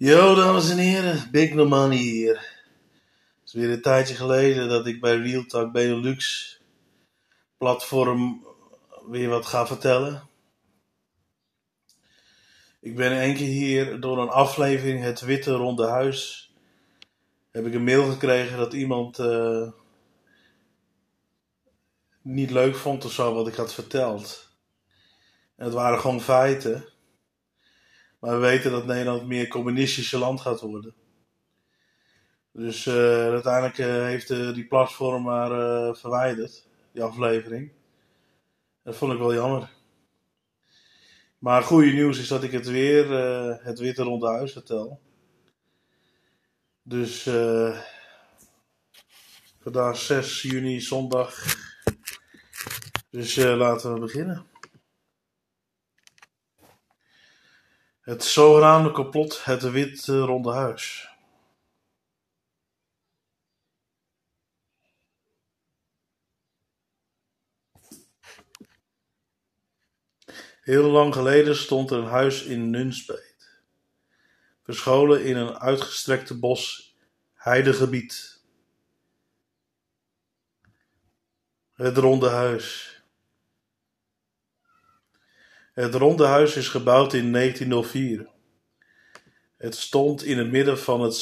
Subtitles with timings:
[0.00, 2.34] Yo, dames en heren, Big No Money hier.
[2.34, 6.56] Het is weer een tijdje geleden dat ik bij Real Talk Benelux
[7.56, 8.46] platform
[9.08, 10.28] weer wat ga vertellen.
[12.80, 16.52] Ik ben één keer hier door een aflevering, Het Witte Ronde Huis,
[17.50, 19.70] heb ik een mail gekregen dat iemand uh,
[22.22, 24.48] niet leuk vond of zo wat ik had verteld.
[25.56, 26.84] En het waren gewoon feiten.
[28.18, 30.94] Maar we weten dat Nederland meer communistische land gaat worden.
[32.52, 32.94] Dus uh,
[33.30, 35.50] uiteindelijk uh, heeft uh, die platform maar
[35.96, 37.72] verwijderd, die aflevering.
[38.82, 39.70] Dat vond ik wel jammer.
[41.38, 43.10] Maar goede nieuws is dat ik het weer,
[43.62, 45.00] het witte ronde huis vertel.
[46.82, 47.22] Dus
[49.60, 51.56] vandaag 6 juni, zondag.
[53.10, 54.47] Dus laten we beginnen.
[58.08, 61.08] Het zogenaamde complot Het Witte Ronde Huis.
[70.60, 73.60] Heel lang geleden stond er een huis in Nunspeet,
[74.62, 76.94] verscholen in een uitgestrekte bos
[77.34, 78.42] heidegebied.
[81.72, 82.97] Het Ronde Huis.
[85.78, 88.28] Het ronde huis is gebouwd in 1904.
[89.56, 91.14] Het stond in het midden van het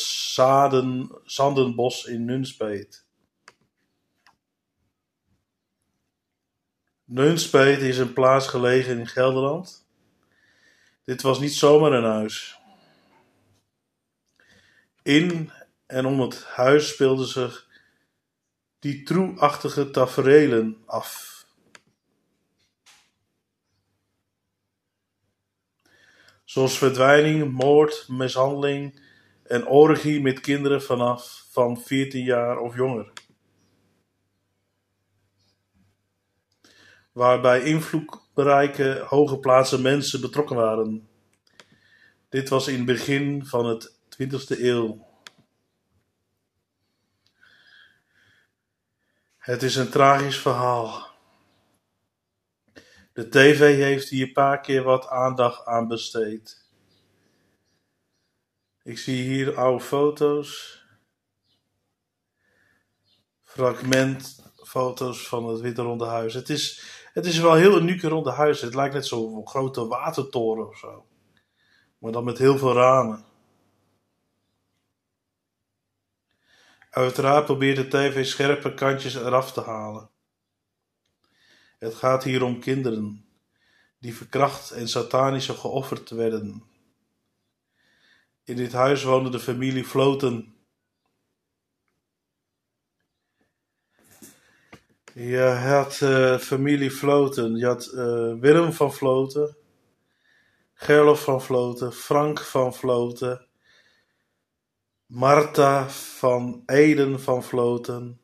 [1.25, 3.05] Zandenbos in Nunspeet.
[7.05, 9.87] Nunspeet is een plaats gelegen in Gelderland.
[11.05, 12.59] Dit was niet zomaar een huis.
[15.03, 15.51] In
[15.87, 17.69] en om het huis speelden zich
[18.79, 21.36] die troeachtige taferelen af.
[26.47, 29.01] Zoals verdwijning, moord, mishandeling
[29.43, 33.13] en orgie met kinderen vanaf van 14 jaar of jonger.
[37.13, 41.09] Waarbij invloedrijke, hooggeplaatste mensen betrokken waren.
[42.29, 45.07] Dit was in het begin van het 20e eeuw.
[49.37, 51.16] Het is een tragisch verhaal.
[53.17, 56.69] De tv heeft hier een paar keer wat aandacht aan besteed.
[58.83, 60.81] Ik zie hier oude foto's.
[63.43, 66.35] Fragmentfoto's van het Witte Ronde Huis.
[66.35, 66.83] Het is,
[67.13, 68.61] het is wel heel unieke ronde huis.
[68.61, 71.07] Het lijkt net zo'n grote watertoren of zo.
[71.99, 73.25] Maar dan met heel veel ramen.
[76.91, 80.11] Uiteraard probeert de tv scherpe kantjes eraf te halen.
[81.79, 83.27] Het gaat hier om kinderen,
[83.99, 86.63] die verkracht en satanisch geofferd werden.
[88.45, 90.55] In dit huis woonde de familie Floten.
[95.15, 95.95] Je had
[96.43, 97.87] familie Floten, je had
[98.41, 99.57] Willem van Floten,
[100.75, 103.47] Gerlof van Floten, Frank van Floten,
[105.07, 108.21] Marta van Eden van Floten,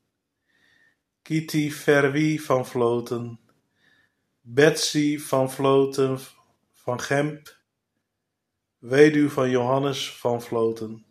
[1.22, 3.40] Kitty Verwie van Floten,
[4.44, 6.18] Betsy van Vloten
[6.72, 7.56] van Gemp,
[8.78, 11.04] weduw van Johannes van Vloten,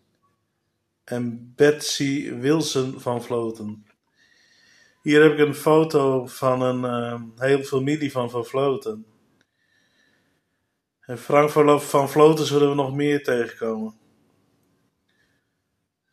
[1.03, 3.85] en Betsy Wilson van Vloten.
[5.01, 9.05] Hier heb ik een foto van een uh, hele familie van Van Vloten.
[11.01, 11.49] En Frank
[11.81, 13.99] van Vloten zullen we nog meer tegenkomen.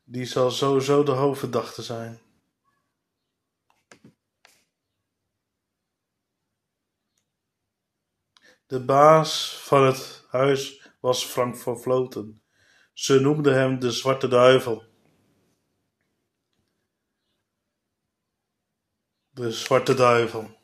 [0.04, 2.18] Die zal sowieso de hoofdverdachte zijn.
[8.68, 12.42] De baas van het huis was Frank van Vloten.
[12.92, 14.84] Ze noemden hem de Zwarte Duivel.
[19.30, 20.56] De Zwarte Duivel.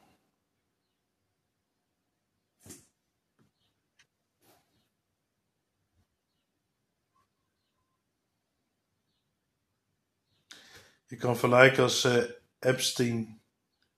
[11.06, 12.24] Je kan vergelijken als uh,
[12.58, 13.42] Epstein,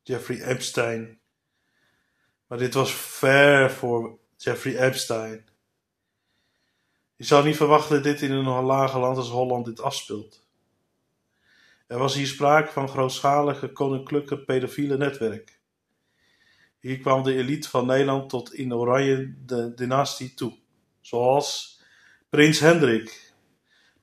[0.02, 1.20] Jeffrey Epstein.
[2.46, 5.44] Maar dit was ver voor Jeffrey Epstein.
[7.16, 10.46] Je zou niet verwachten dat dit in een lage land als Holland dit afspeelt.
[11.87, 15.60] Er was hier sprake van grootschalige koninklijke pedofiele netwerk.
[16.81, 20.58] Hier kwam de elite van Nederland tot in oranje de dynastie toe,
[21.00, 21.81] zoals
[22.28, 23.34] prins Hendrik,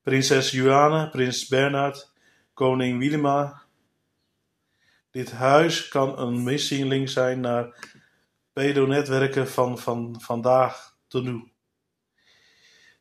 [0.02, 2.12] prinses Juana, prins Bernhard,
[2.54, 3.64] koning Willema.
[5.12, 7.93] Dit huis kan een missing zijn naar
[8.54, 11.52] pedonetwerken van, van vandaag tot nu.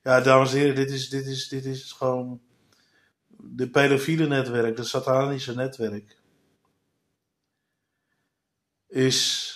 [0.03, 2.43] Ja, dames en heren, dit is, dit is, dit is gewoon
[3.27, 6.21] de pedofiele netwerk, de satanische netwerk.
[8.87, 9.51] Is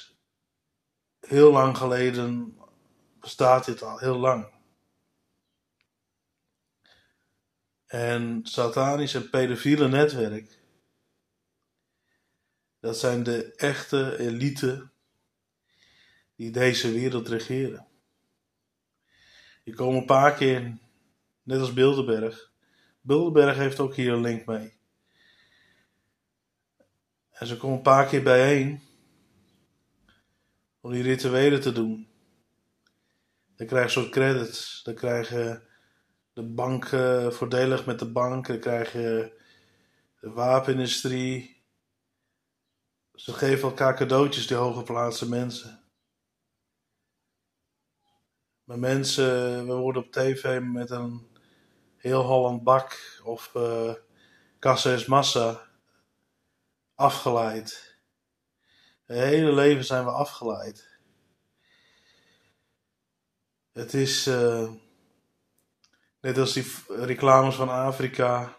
[1.21, 2.59] heel lang geleden,
[3.21, 4.55] bestaat dit al heel lang.
[7.87, 10.61] En satanisch en pedofiele netwerk,
[12.81, 14.91] dat zijn de echte elite
[16.37, 17.87] die deze wereld regeren.
[19.65, 20.79] Die komen een paar keer,
[21.43, 22.53] net als Bilderberg.
[23.01, 24.75] Bilderberg heeft ook hier een link mee.
[27.31, 28.81] En ze komen een paar keer bijeen
[30.81, 32.09] om die rituelen te doen.
[33.57, 34.83] Dan krijg je soort credits.
[34.83, 35.61] Dan krijg je
[36.33, 38.47] de bank uh, voordelig met de bank.
[38.47, 39.41] Dan krijg je
[40.21, 41.63] de wapenindustrie.
[43.15, 45.76] Ze geven elkaar cadeautjes, die hooggeplaatste mensen.
[48.67, 51.27] Maar mensen, we worden op tv met een
[51.97, 53.95] heel Holland bak of uh,
[54.59, 55.61] kassa is massa
[56.95, 57.97] afgeleid.
[59.05, 60.99] Het hele leven zijn we afgeleid.
[63.73, 64.71] Het is uh,
[66.21, 68.57] net als die reclames van Afrika,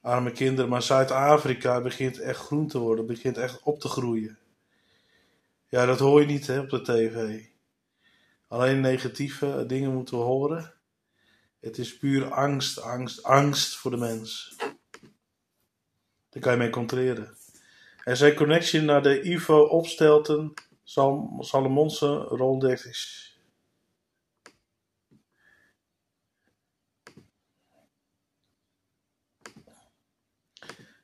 [0.00, 4.38] arme kinderen, maar Zuid-Afrika begint echt groen te worden, begint echt op te groeien.
[5.66, 7.46] Ja, dat hoor je niet hè, op de tv.
[8.48, 10.74] Alleen negatieve dingen moeten we horen.
[11.60, 14.56] Het is puur angst, angst, angst voor de mens.
[16.28, 17.36] Daar kan je mee controleren.
[18.04, 20.54] Er zijn connectie naar de Ivo Opstelten
[20.84, 23.26] Sal Salomonse roldekkers.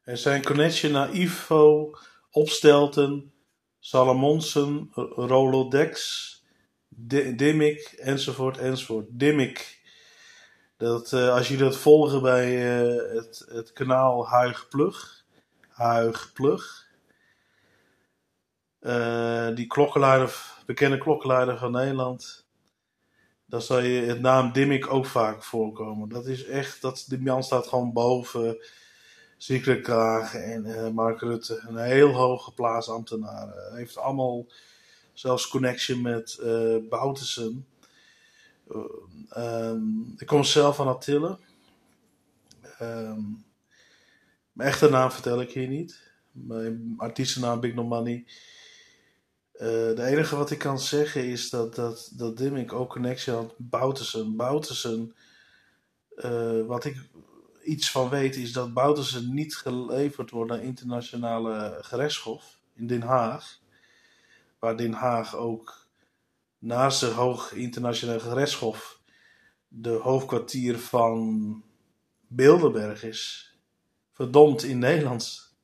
[0.02, 1.98] Er zijn connectie naar Ivo
[2.30, 3.32] Opstelten
[3.78, 6.43] Salomonsen Rolodex
[6.96, 9.06] Dimmick, enzovoort, enzovoort.
[9.10, 9.82] Dimmick.
[10.76, 15.24] Dat, uh, als je dat volgen bij uh, het, het kanaal Huig Plug.
[15.68, 16.86] Huig Plug.
[18.80, 22.46] Uh, die klokkenluider, bekende klokkenluider van Nederland.
[23.46, 26.08] Dan zal je het naam Dimmick ook vaak voorkomen.
[26.08, 28.64] Dat is echt, dat, die man staat gewoon boven
[29.36, 31.64] Secret Kraag en Mark Rutte.
[31.68, 33.54] Een heel hoog geplaatst ambtenaar.
[33.72, 34.46] heeft allemaal
[35.14, 37.66] zelfs connection met uh, Boutersen.
[39.36, 41.38] Um, ik kom zelf van Attille.
[42.80, 43.44] Um,
[44.52, 46.12] mijn echte naam vertel ik hier niet.
[46.32, 48.24] Mijn artiestennaam Big No Money.
[49.54, 54.36] Uh, de enige wat ik kan zeggen is dat, dat, dat ook connectie had Boutersen.
[54.36, 55.14] Boutersen,
[56.16, 56.96] uh, wat ik
[57.64, 63.62] iets van weet, is dat Boutersen niet geleverd wordt naar internationale gerechtshof in Den Haag
[64.64, 65.88] waar Den Haag ook
[66.58, 69.00] naast de Hoog Internationale Gerechtshof
[69.68, 71.62] de hoofdkwartier van
[72.26, 73.52] Bilderberg is.
[74.12, 75.54] Verdomd in Nederland.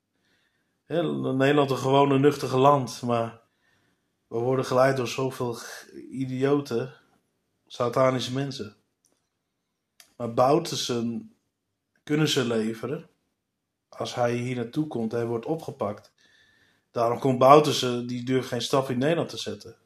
[0.86, 3.40] Nederland een gewone nuchtige land, maar
[4.26, 5.58] we worden geleid door zoveel
[6.10, 6.94] idioten,
[7.66, 8.76] satanische mensen.
[10.16, 11.34] Maar Boutersen
[12.02, 13.08] kunnen ze leveren.
[13.88, 16.12] Als hij hier naartoe komt, hij wordt opgepakt.
[16.90, 19.76] Daarom komt Boutersen, die durft geen stap in Nederland te zetten.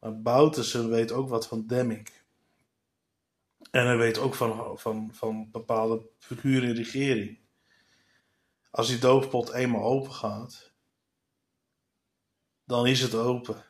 [0.00, 2.08] Maar Boutersen weet ook wat van Demming.
[3.70, 7.38] En hij weet ook van, van, van bepaalde figuren in de regering.
[8.70, 10.72] Als die doofpot eenmaal open gaat,
[12.64, 13.64] dan is het open.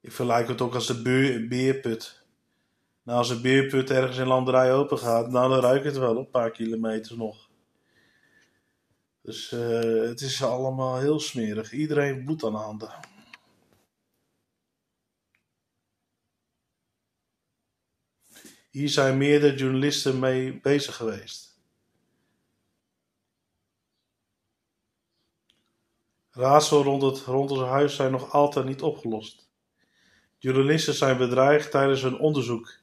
[0.00, 1.02] Ik vergelijk het ook als de
[1.48, 2.24] beerput.
[3.02, 6.30] Nou, als de beerput ergens in landerij open gaat, nou dan ruik het wel een
[6.30, 7.49] paar kilometer nog.
[9.22, 11.72] Dus uh, het is allemaal heel smerig.
[11.72, 13.00] Iedereen bloed aan de handen.
[18.70, 21.58] Hier zijn meerdere journalisten mee bezig geweest.
[26.30, 29.48] Raadsel rond, het, rond ons huis zijn nog altijd niet opgelost.
[30.38, 32.78] Journalisten zijn bedreigd tijdens hun onderzoek.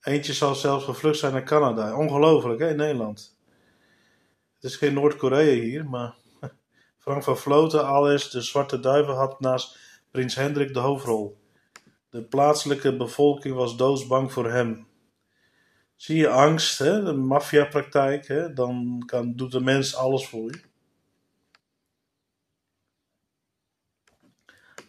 [0.00, 1.96] Eentje zal zelfs gevlucht zijn naar Canada.
[1.96, 3.39] Ongelooflijk, hè, in Nederland.
[4.60, 6.14] Het is geen Noord-Korea hier, maar
[6.98, 9.78] Frank van Vloten, alias de Zwarte Duivel, had naast
[10.10, 11.38] prins Hendrik de hoofdrol.
[12.10, 14.86] De plaatselijke bevolking was doodsbang voor hem.
[15.96, 17.02] Zie je angst, hè?
[17.02, 18.52] de maffiapraktijk, hè?
[18.52, 20.60] dan kan, doet de mens alles voor je.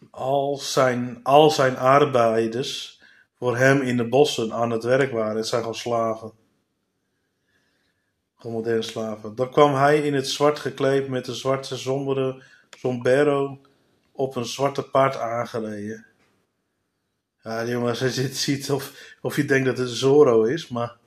[0.09, 3.01] Al zijn, al zijn arbeiders
[3.35, 6.39] voor hem in de bossen aan het werk waren, het zijn gewoon slaven
[8.49, 9.35] moderne slaven.
[9.35, 12.43] Dan kwam hij in het zwart gekleed met een zwarte sombere
[12.77, 13.61] sombrero
[14.11, 16.05] op een zwarte paard aangereden.
[17.43, 20.67] Ja, die jongen, als je dit ziet, of, of je denkt dat het Zorro is,
[20.67, 20.97] maar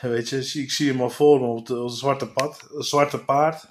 [0.00, 3.68] weet je, ik zie hem al voor me op, het zwarte pad, zwarte paard,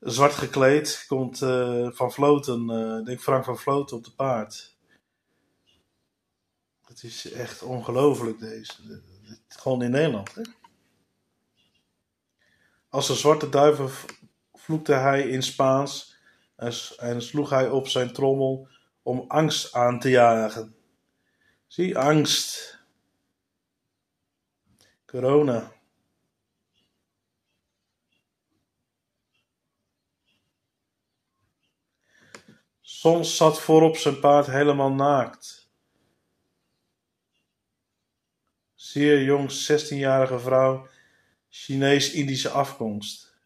[0.00, 4.76] zwart gekleed, komt uh, van Vloten, uh, denk Frank van Vloten op de paard.
[6.84, 9.02] Het is echt ongelooflijk deze,
[9.48, 10.34] gewoon in Nederland.
[10.34, 10.42] Hè?
[12.88, 13.90] Als een zwarte duiven
[14.52, 16.16] vloekte hij in Spaans
[16.96, 18.68] en sloeg hij op zijn trommel
[19.02, 20.76] om angst aan te jagen.
[21.66, 22.78] Zie, angst.
[25.06, 25.72] Corona.
[32.80, 35.70] Soms zat voorop zijn paard helemaal naakt.
[38.74, 40.88] Zeer jong, 16-jarige vrouw,
[41.60, 43.36] Chinees-Indische afkomst.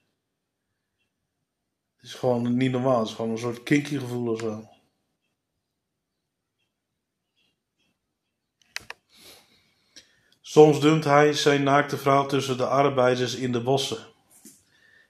[1.96, 4.68] Het is gewoon niet normaal, het is gewoon een soort kinky gevoel of zo.
[10.40, 14.06] Soms dumpt hij zijn naakte vrouw tussen de arbeiders in de bossen.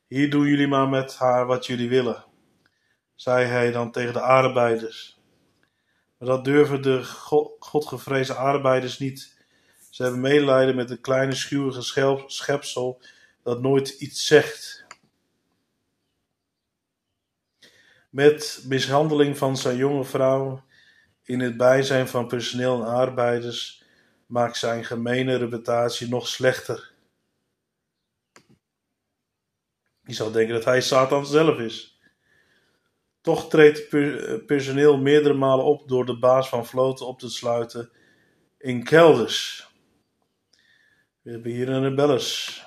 [0.06, 2.25] Hier doen jullie maar met haar wat jullie willen,
[3.14, 5.21] zei hij dan tegen de arbeiders.
[6.18, 7.04] Maar dat durven de
[7.59, 9.41] godgevrezen arbeiders niet.
[9.92, 13.00] Ze hebben medelijden met een kleine schuwige schepsel
[13.42, 14.84] dat nooit iets zegt.
[18.11, 20.64] Met mishandeling van zijn jonge vrouw
[21.22, 23.84] in het bijzijn van personeel en arbeiders
[24.26, 26.92] maakt zijn gemene reputatie nog slechter.
[30.04, 32.00] Je zou denken dat hij Satan zelf is.
[33.20, 33.88] Toch treedt
[34.46, 37.90] personeel meerdere malen op door de baas van vloten op te sluiten
[38.58, 39.70] in kelders.
[41.23, 42.62] We hebben hier een rebelles.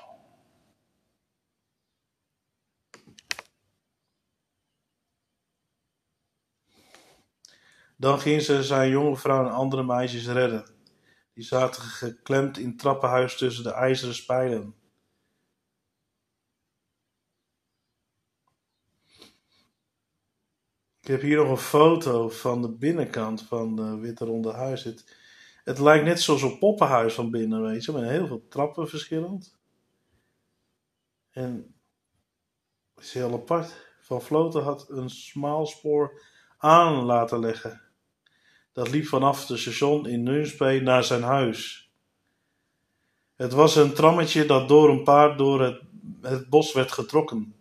[7.97, 10.65] Dan ging ze zijn jonge vrouw en andere meisjes redden.
[11.33, 14.75] Die zaten geklemd in het trappenhuis tussen de ijzeren spijlen.
[21.01, 24.83] Ik heb hier nog een foto van de binnenkant van de Witte Ronde Huis.
[24.83, 25.15] Het,
[25.65, 29.57] het lijkt net zoals een poppenhuis van binnen, weet je, met heel veel trappen verschillend.
[31.31, 31.75] En
[32.95, 33.93] het is heel apart.
[34.01, 36.21] Van Vloten had een smaalspoor
[36.57, 37.81] aan laten leggen.
[38.73, 41.91] Dat liep vanaf het station in Nunspeet naar zijn huis.
[43.35, 45.81] Het was een trammetje dat door een paard door het,
[46.21, 47.54] het bos werd getrokken.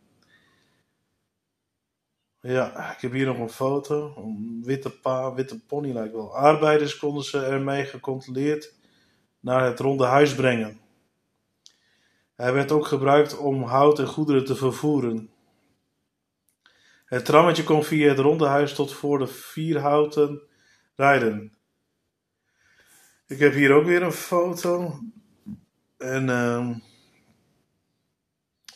[2.46, 4.14] Ja, ik heb hier nog een foto.
[4.16, 6.36] Een witte pa, witte pony lijkt wel.
[6.36, 8.74] Arbeiders konden ze ermee gecontroleerd
[9.40, 10.80] naar het ronde huis brengen.
[12.34, 15.30] Hij werd ook gebruikt om hout en goederen te vervoeren.
[17.04, 20.42] Het trammetje kon via het ronde huis tot voor de vier houten
[20.96, 21.54] rijden.
[23.26, 24.98] Ik heb hier ook weer een foto.
[25.96, 26.76] En uh,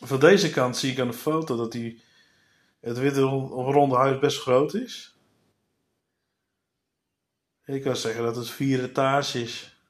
[0.01, 2.07] van deze kant zie ik aan de foto dat die,
[2.80, 5.18] het witte ronde huis best groot is.
[7.64, 9.82] Ik kan zeggen dat het vier etages is.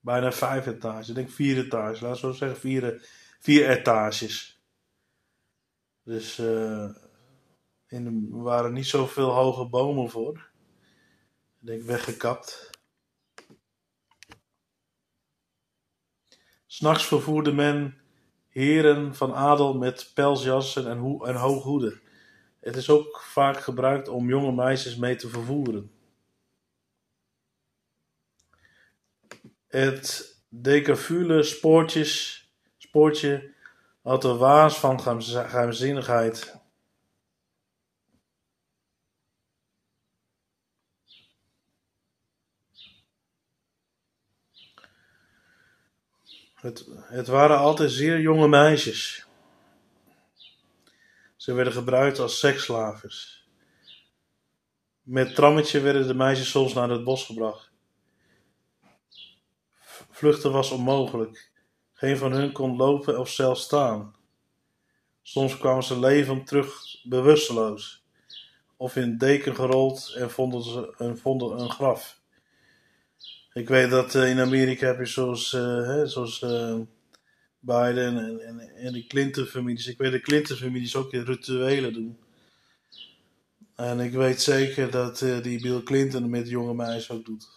[0.00, 1.08] Bijna vijf etages.
[1.08, 2.00] Ik denk vier etages.
[2.00, 3.08] Laten we zo zeggen vier,
[3.38, 4.62] vier etages.
[6.02, 6.94] Dus uh,
[7.86, 10.48] in, er waren niet zoveel hoge bomen voor
[11.58, 12.70] denk weggekapt.
[16.66, 18.00] S'nachts vervoerde men
[18.48, 22.00] heren van adel met pelsjassen en, ho en hooghoeden.
[22.60, 25.90] Het is ook vaak gebruikt om jonge meisjes mee te vervoeren.
[29.68, 32.44] Het decafule spoortjes,
[32.78, 33.52] spoortje
[34.02, 36.57] had de waas van geheimzinnigheid
[46.60, 49.26] Het, het waren altijd zeer jonge meisjes.
[51.36, 53.46] Ze werden gebruikt als seksslavers.
[55.02, 57.70] Met trammetje werden de meisjes soms naar het bos gebracht.
[60.10, 61.50] Vluchten was onmogelijk.
[61.92, 64.16] Geen van hun kon lopen of zelfs staan.
[65.22, 68.04] Soms kwamen ze levend terug bewusteloos,
[68.76, 72.17] of in deken gerold en vonden, ze, en vonden een graf.
[73.58, 76.80] Ik weet dat uh, in Amerika heb je zoals, uh, hè, zoals uh,
[77.58, 79.86] Biden en, en, de Clinton-families.
[79.86, 82.18] Ik weet dat Clinton-families ook rituelen doen.
[83.74, 87.48] En ik weet zeker dat die Bill Clinton met jonge meisjes ook doet.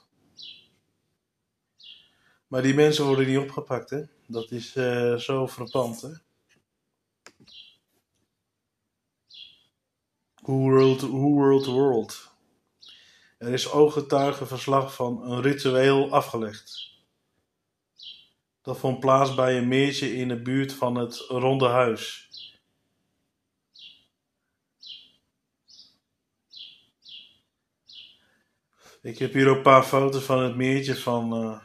[2.48, 4.02] Maar die mensen worden niet opgepakt, hè?
[4.28, 4.72] Dat is
[5.26, 6.12] zo frappant, hè?
[10.36, 12.31] Who world, who world world?
[13.42, 16.90] Er is ooggetuigenverslag van een ritueel afgelegd.
[18.62, 22.30] Dat vond plaats bij een meertje in de buurt van het Ronde Huis.
[29.02, 31.44] Ik heb hier ook een paar foto's van het meertje van.
[31.44, 31.60] Uh...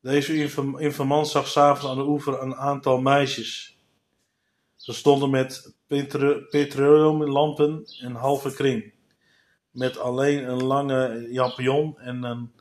[0.00, 0.34] Deze
[0.76, 3.78] informant zag s'avonds aan de oever een aantal meisjes.
[4.76, 5.74] Ze stonden met
[6.50, 8.96] petroleumlampen in halve kring.
[9.78, 12.52] Met alleen een lange jampion en een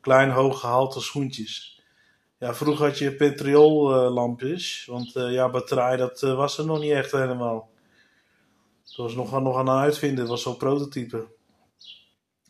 [0.00, 1.82] klein hooggehalte schoentjes.
[2.38, 6.92] Ja, vroeger had je petroollampjes, want uh, ja, batterij dat uh, was er nog niet
[6.92, 7.70] echt helemaal.
[8.84, 11.26] Dat was nog, nog aan het uitvinden, het was zo'n prototype.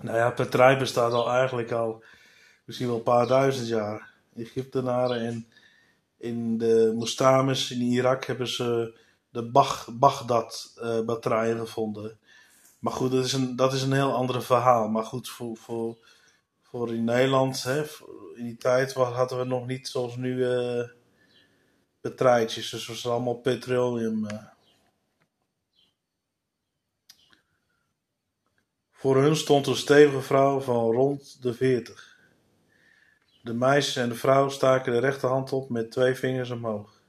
[0.00, 2.04] Nou ja, Petrij bestaat al eigenlijk al
[2.64, 4.10] misschien wel een paar duizend jaar.
[4.36, 5.46] Egyptenaren en
[6.18, 8.98] in de Mustamis in Irak hebben ze
[9.30, 9.50] de
[9.98, 12.18] Baghdad-batterijen gevonden.
[12.82, 14.88] Maar goed, dat is, een, dat is een heel ander verhaal.
[14.88, 15.96] Maar goed, voor, voor,
[16.62, 17.84] voor in Nederland, hè,
[18.34, 20.88] in die tijd hadden we nog niet zoals nu uh,
[22.00, 22.70] batterijtjes.
[22.70, 24.24] Dus het was allemaal petroleum.
[24.24, 24.46] Uh.
[28.90, 32.18] Voor hun stond een stevige vrouw van rond de veertig.
[33.42, 37.02] De meisjes en de vrouw staken de rechterhand op met twee vingers omhoog.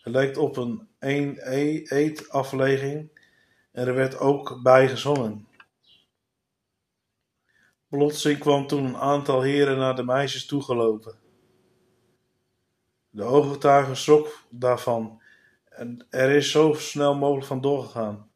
[0.00, 3.19] Het leek op een een-eet-afleging
[3.72, 5.48] en er werd ook bij gezongen.
[7.88, 11.18] Plotseling kwam toen een aantal heren naar de meisjes toegelopen.
[13.10, 15.22] De ooggetuige schrok daarvan
[15.64, 18.30] en er is zo snel mogelijk van doorgegaan.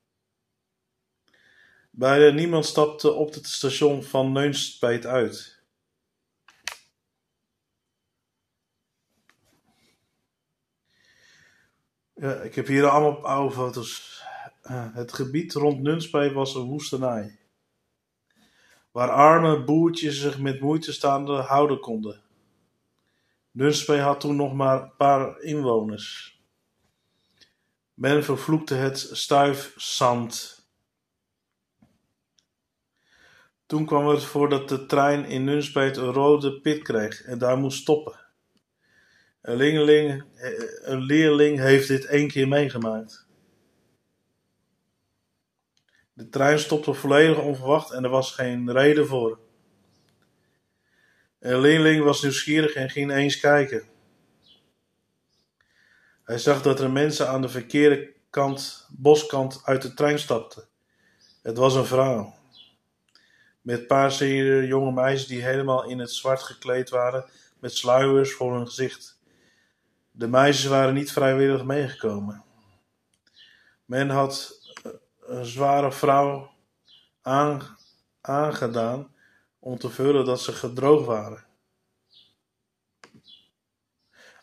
[1.90, 5.62] Bijna niemand stapte op het station van Neunspeit uit.
[12.14, 14.22] Ja, ik heb hier allemaal oude foto's.
[14.70, 17.38] Uh, het gebied rond Nunspeet was een woestenij.
[18.90, 22.22] Waar arme boertjes zich met moeite staande houden konden.
[23.50, 26.40] Nunspeet had toen nog maar een paar inwoners.
[27.94, 30.54] Men vervloekte het stuifzand
[33.66, 37.58] Toen kwam het voor dat de trein in Nunspeet een rode pit kreeg en daar
[37.58, 38.18] moest stoppen.
[39.40, 39.56] Een
[40.34, 43.23] eh, een leerling heeft dit één keer meegemaakt.
[46.14, 49.38] De trein stopte volledig onverwacht en er was geen reden voor.
[51.38, 53.82] Een leerling was nieuwsgierig en ging eens kijken.
[56.24, 60.68] Hij zag dat er mensen aan de verkeerde kant, boskant uit de trein stapten.
[61.42, 62.34] Het was een vrouw.
[63.60, 67.24] Met paar zeer jonge meisjes die helemaal in het zwart gekleed waren,
[67.58, 69.18] met sluiers voor hun gezicht.
[70.10, 72.44] De meisjes waren niet vrijwillig meegekomen.
[73.84, 74.63] Men had
[75.26, 76.50] een zware vrouw
[78.20, 79.14] aangedaan
[79.58, 81.44] om te vullen dat ze gedroogd waren.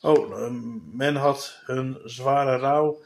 [0.02, 0.50] Oh,
[0.92, 3.04] men had hun zware rouw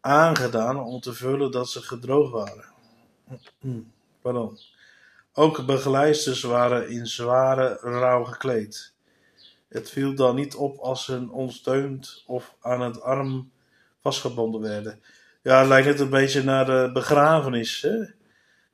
[0.00, 2.64] aangedaan om te vullen dat ze gedroogd waren.
[4.22, 4.58] Pardon.
[5.32, 8.94] Ook begeleidsters waren in zware rouw gekleed.
[9.68, 13.50] Het viel dan niet op als ze onsteund of aan het arm
[14.00, 15.02] vastgebonden werden.
[15.46, 17.82] Ja, het lijkt net een beetje naar de begrafenis.
[17.82, 18.04] Hè?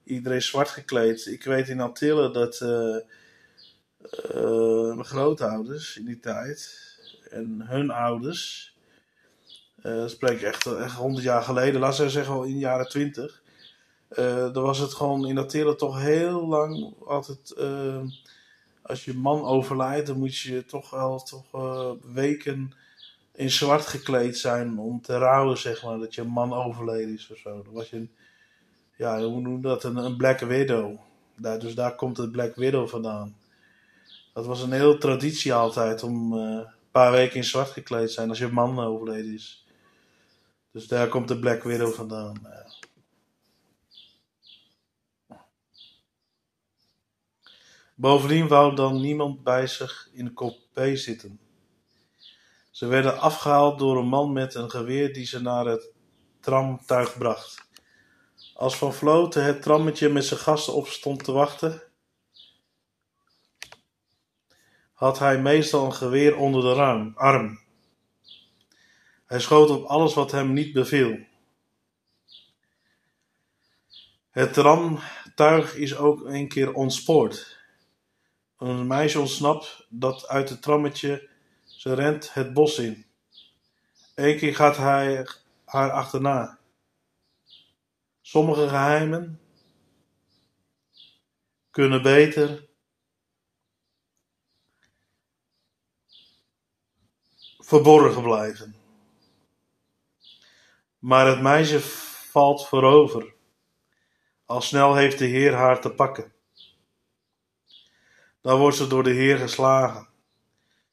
[0.05, 1.27] Iedereen zwart gekleed.
[1.27, 2.97] Ik weet in Antillen dat uh,
[4.35, 6.79] uh, mijn grootouders in die tijd
[7.31, 8.75] en hun ouders,
[9.83, 12.59] uh, dat spreek ik echt, echt 100 jaar geleden, laten we zeggen al in de
[12.59, 13.43] jaren 20,
[14.11, 17.55] uh, was het gewoon in dat telen toch heel lang altijd.
[18.83, 21.51] Als je man overlijdt, dan moet je toch wel toch,
[22.13, 22.73] weken
[23.35, 27.39] in zwart gekleed zijn om te rouwen, zeg maar, dat je man overleden is of
[27.39, 27.63] zo.
[27.63, 28.11] Dan was je, een,
[28.97, 29.85] ja, hoe noem dat?
[29.85, 30.99] Een, een Black Widow.
[31.37, 33.37] Daar, dus daar komt het Black Widow vandaan.
[34.33, 38.29] Dat was een hele traditie altijd om een paar weken in zwart gekleed te zijn
[38.29, 39.67] als je man overleden is.
[40.71, 42.47] Dus daar komt de Black Widow vandaan.
[47.95, 51.39] Bovendien wou dan niemand bij zich in de zitten.
[52.73, 55.93] Ze werden afgehaald door een man met een geweer die ze naar het
[56.41, 57.69] tramtuig bracht.
[58.55, 61.83] Als Van Vloten het trammetje met zijn gasten op stond te wachten,
[64.93, 67.61] had hij meestal een geweer onder de arm.
[69.27, 71.19] Hij schoot op alles wat hem niet beviel.
[74.31, 77.61] Het tramtuig is ook een keer ontspoord.
[78.59, 81.31] Een meisje ontsnapt dat uit het trammetje.
[81.83, 83.07] Ze rent het bos in.
[84.15, 85.27] Eén keer gaat hij
[85.65, 86.59] haar achterna.
[88.21, 89.41] Sommige geheimen
[91.71, 92.69] kunnen beter
[97.59, 98.77] verborgen blijven.
[100.99, 101.81] Maar het meisje
[102.31, 103.35] valt voorover.
[104.45, 106.33] Al snel heeft de Heer haar te pakken.
[108.41, 110.12] Dan wordt ze door de Heer geslagen.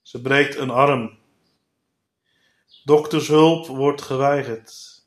[0.10, 1.17] Ze breekt een arm.
[2.84, 5.02] Doktershulp wordt geweigerd.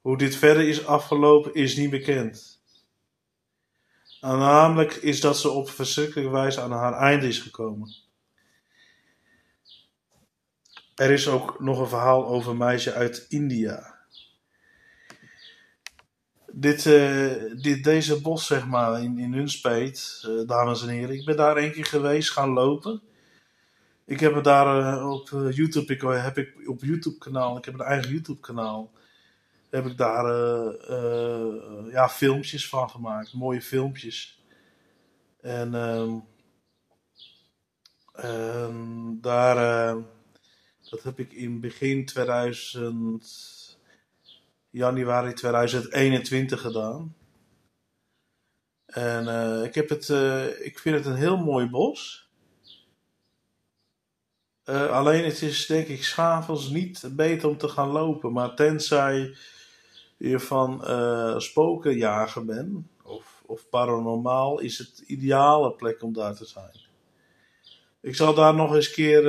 [0.00, 2.60] Hoe dit verder is afgelopen is niet bekend.
[4.20, 7.94] namelijk is dat ze op verschrikkelijke wijze aan haar einde is gekomen.
[10.94, 13.98] Er is ook nog een verhaal over een meisje uit India.
[16.46, 17.32] Dit, uh,
[17.62, 21.14] dit, deze bos, zeg maar, in, in Nunspeet, uh, dames en heren.
[21.14, 23.02] Ik ben daar een keer geweest, gaan lopen.
[24.06, 27.74] Ik heb het daar uh, op YouTube, ik, heb ik op YouTube kanaal, ik heb
[27.74, 28.92] een eigen YouTube kanaal.
[29.70, 30.26] Heb ik daar
[31.90, 34.42] ja, filmpjes van gemaakt, mooie filmpjes.
[35.40, 35.74] En
[38.14, 39.56] ehm, daar
[40.90, 43.78] dat heb ik in begin 2000,
[44.70, 47.16] januari 2021 gedaan.
[48.86, 49.28] En
[49.64, 50.08] ik, heb het,
[50.60, 52.23] ik vind het een heel mooi bos.
[54.66, 58.32] Uh, alleen het is denk ik s'avonds niet beter om te gaan lopen.
[58.32, 59.36] Maar tenzij
[60.16, 60.80] je van
[61.40, 66.80] spokenjager bent of, of paranormaal, is het ideale plek om daar te zijn.
[68.00, 69.22] Ik zal daar nog eens keer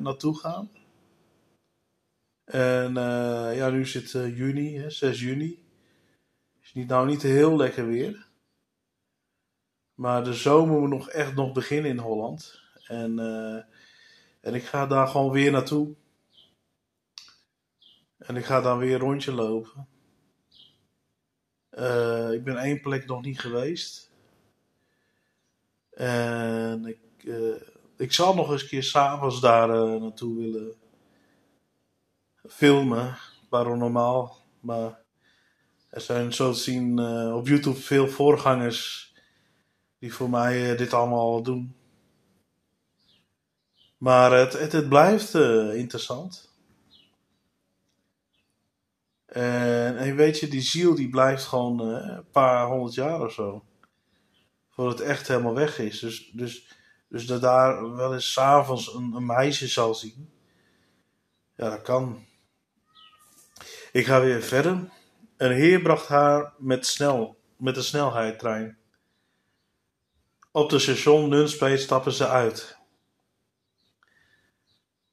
[0.00, 0.70] naartoe gaan.
[2.46, 5.64] En uh, ja, nu is het uh, juni, hè, 6 juni.
[6.62, 8.26] Is niet, nou niet heel lekker weer.
[9.94, 12.60] Maar de zomer moet nog echt nog beginnen in Holland.
[12.86, 13.62] En, uh,
[14.46, 15.94] en ik ga daar gewoon weer naartoe.
[18.18, 19.86] En ik ga dan weer een rondje lopen.
[22.32, 24.10] ik ben één plek nog niet geweest.
[25.90, 27.24] En ik,
[27.96, 29.68] ik zal nog eens een keer s'avonds daar
[30.00, 30.74] naartoe willen
[32.48, 34.36] filmen, paranormaal.
[34.60, 35.00] Maar
[35.88, 39.14] er zijn zo te zien uh, op YouTube veel voorgangers
[39.98, 41.75] die voor mij uh, dit allemaal doen.
[43.96, 46.54] Maar het, het, het blijft uh, interessant.
[49.26, 53.64] En, en, weet je, die ziel die blijft gewoon een paar honderd jaar of zo.
[54.70, 55.98] Voordat het echt helemaal weg is.
[55.98, 56.68] Dus, dus,
[57.08, 60.30] dus dat daar wel eens s'avonds een, een meisje zal zien.
[61.56, 62.26] Ja, dat kan.
[63.92, 64.90] Ik ga weer verder.
[65.36, 68.78] Een heer bracht haar met, snel, met de snelheidtrein.
[70.50, 72.75] Op de station Nunspeet stappen ze uit.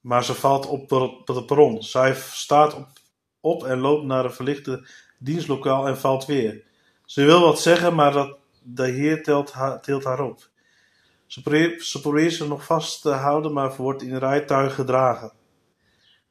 [0.04, 0.90] Maar ze valt op
[1.26, 1.84] de perron.
[1.84, 2.88] Zij staat op,
[3.40, 4.88] op en loopt naar een verlichte
[5.20, 6.64] dienstlokaal en valt weer.
[7.06, 10.50] Ze wil wat zeggen, maar dat, de heer telt haar, haar op.
[11.26, 15.32] Ze probeert, ze nog vast te houden, maar wordt in rijtuig gedragen.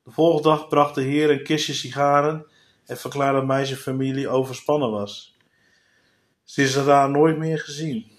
[0.03, 2.47] De volgende dag bracht de heer een kistje sigaren
[2.87, 5.37] en verklaarde mijn familie overspannen was.
[6.45, 8.11] Ze is daar nooit meer gezien.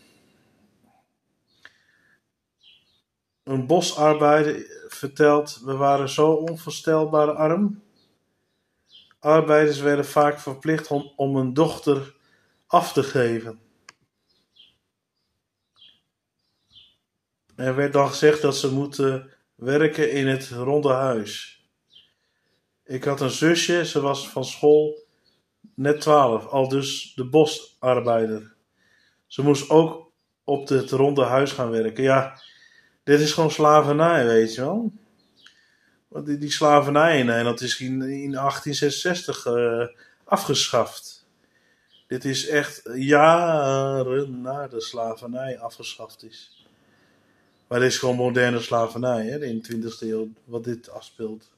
[3.43, 7.83] Een bosarbeider vertelt: We waren zo onvoorstelbaar arm.
[9.19, 12.15] Arbeiders werden vaak verplicht om, een dochter
[12.67, 13.59] af te geven.
[17.55, 21.63] Er werd dan gezegd dat ze moeten werken in het ronde huis.
[22.83, 25.03] Ik had een zusje, ze was van school
[25.75, 28.55] net twaalf, al dus de bosarbeider.
[29.27, 30.11] Ze moest ook
[30.43, 32.03] op het ronde huis gaan werken.
[32.03, 32.41] Ja,
[33.03, 34.91] dit is gewoon slavernij, weet je wel.
[36.23, 39.87] Die, die slavernij in Nederland is in, in 1866 uh,
[40.23, 41.25] afgeschaft.
[42.07, 46.65] Dit is echt jaren na de slavernij afgeschaft is.
[47.67, 51.51] Maar dit is gewoon moderne slavernij hè, in de 20e eeuw, wat dit afspeelt.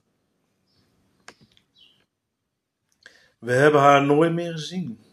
[3.40, 5.05] We hebben haar nooit meer gezien.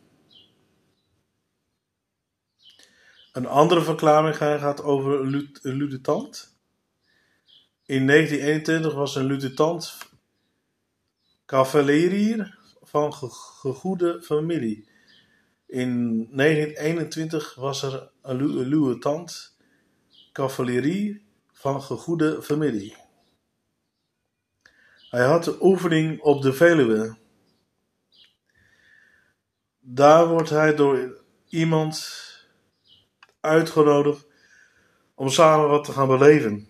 [3.32, 6.56] Een andere verklaring gaat over een lutentant.
[7.84, 9.98] In 1921 was een lutentant
[11.46, 14.88] cavalerier van gegoede familie.
[15.66, 19.56] In 1921 was er een lutentant
[20.32, 22.96] cavalerie van gegoede familie.
[25.10, 27.20] Hij had de oefening op de Veluwe
[29.84, 32.22] daar wordt hij door iemand
[33.42, 34.26] uitgenodigd
[35.14, 36.68] om samen wat te gaan beleven.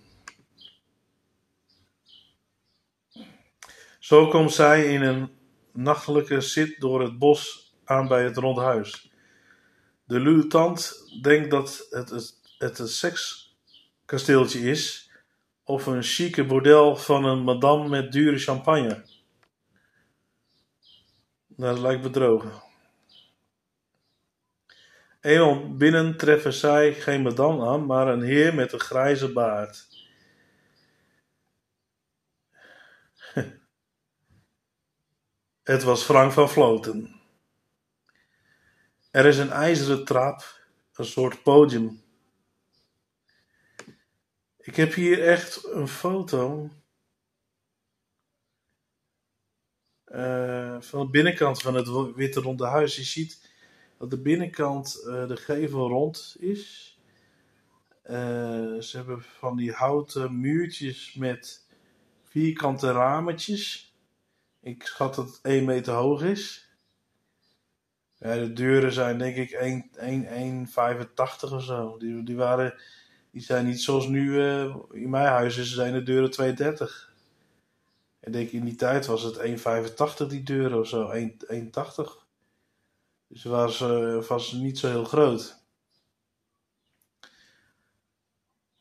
[3.98, 5.30] Zo komt zij in een
[5.72, 9.12] nachtelijke zit door het bos aan bij het rondhuis.
[10.04, 15.10] De lutenant denkt dat het, het, het een sekskasteeltje is
[15.64, 19.04] of een chique bordel van een madame met dure champagne.
[21.48, 22.71] Dat lijkt bedrogen.
[25.22, 29.88] Eenmaal binnen treffen zij geen madame aan, maar een heer met een grijze baard.
[35.62, 37.20] Het was Frank van Vloten.
[39.10, 40.60] Er is een ijzeren trap,
[40.94, 42.02] een soort podium.
[44.58, 46.70] Ik heb hier echt een foto
[50.06, 52.96] uh, van de binnenkant van het witte ronde huis.
[52.96, 53.51] Je ziet
[54.02, 56.96] dat de binnenkant uh, de gevel rond is.
[58.04, 58.14] Uh,
[58.80, 61.66] ze hebben van die houten muurtjes met
[62.22, 63.94] vierkante rametjes.
[64.60, 66.70] Ik schat dat het 1 meter hoog is.
[68.18, 69.50] De deuren zijn denk ik
[71.46, 71.98] 1,85 of zo.
[71.98, 72.74] Die, die, waren,
[73.30, 77.12] die zijn niet zoals nu uh, in mijn huis is, zijn de deuren 2,30.
[78.20, 79.38] En denk in die tijd was het
[80.22, 82.21] 1,85 die deuren of zo, 1,80.
[83.32, 85.64] Dus was, uh, was niet zo heel groot.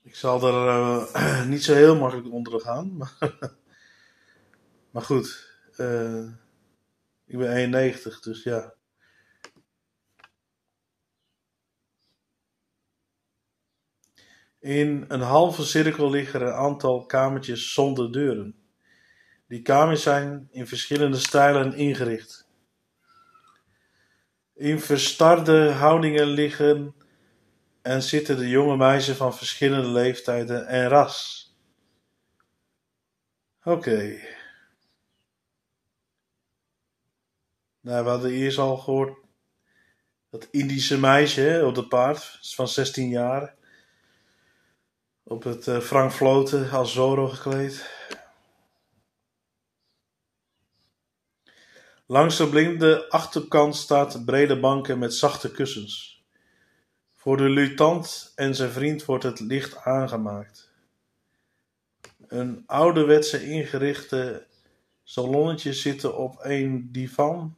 [0.02, 2.98] Ik zal er uh, niet zo heel makkelijk onder gaan.
[2.98, 3.18] Maar,
[4.92, 6.28] maar goed, uh,
[7.26, 8.74] ik ben 1,90, dus ja.
[14.60, 18.56] In een halve cirkel liggen een aantal kamertjes zonder deuren.
[19.48, 22.50] Die kamers zijn in verschillende stijlen ingericht.
[24.62, 26.96] In verstarde houdingen liggen
[27.82, 31.50] en zitten de jonge meisjes van verschillende leeftijden en ras.
[33.64, 34.20] Oké.
[37.80, 39.18] Nou, we hadden eerst al gehoord
[40.30, 43.56] dat Indische meisje op de paard, van 16 jaar,
[45.24, 46.12] op het uh, Frank
[46.72, 48.01] als Zoro gekleed.
[52.12, 56.24] Langs de blinde achterkant staat brede banken met zachte kussens.
[57.12, 60.72] Voor de lutant en zijn vriend wordt het licht aangemaakt.
[62.28, 64.48] Een ouderwetse ingerichte
[65.04, 67.58] salonnetje zitten op een divan.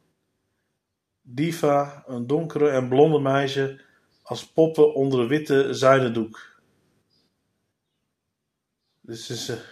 [1.22, 3.80] Diva, een donkere en blonde meisje,
[4.22, 6.60] als poppen onder een witte zijden doek.
[9.00, 9.64] Dus ze,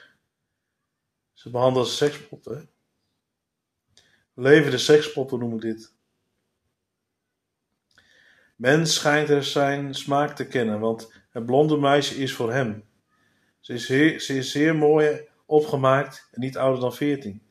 [1.33, 2.72] ze behandelen als sekspoppen.
[4.35, 5.95] Levende sekspoppen noem ik dit.
[8.57, 12.85] Mens schijnt er zijn smaak te kennen, want het blonde meisje is voor hem.
[13.61, 13.87] Ze is,
[14.27, 17.43] ze is zeer mooi opgemaakt en niet ouder dan veertien.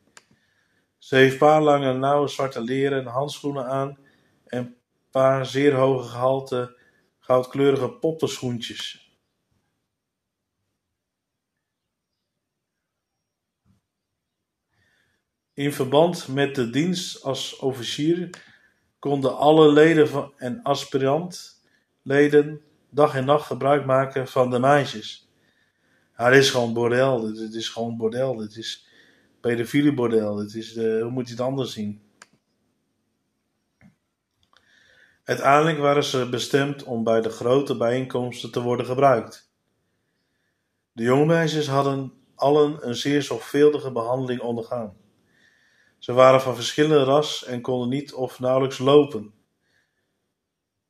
[0.97, 3.97] Ze heeft paar lange nauwe zwarte leren handschoenen aan
[4.45, 4.75] en
[5.11, 6.77] paar zeer hoge gehalte
[7.19, 9.00] goudkleurige poppenschoentjes.
[15.53, 18.29] In verband met de dienst als officier
[18.99, 25.29] konden alle leden van, en aspirantleden dag en nacht gebruik maken van de meisjes.
[26.17, 27.33] Dit is gewoon bordel.
[27.33, 28.35] Dit, is gewoon bordel.
[28.35, 28.87] Dit is
[29.39, 30.41] pedofiele bordel.
[30.41, 32.01] Is hoe moet je het anders zien?
[35.23, 39.51] Uiteindelijk waren ze bestemd om bij de grote bijeenkomsten te worden gebruikt.
[40.91, 45.00] De jonge meisjes hadden allen een zeer zorgvuldige behandeling ondergaan.
[46.01, 49.33] Ze waren van verschillende ras en konden niet of nauwelijks lopen.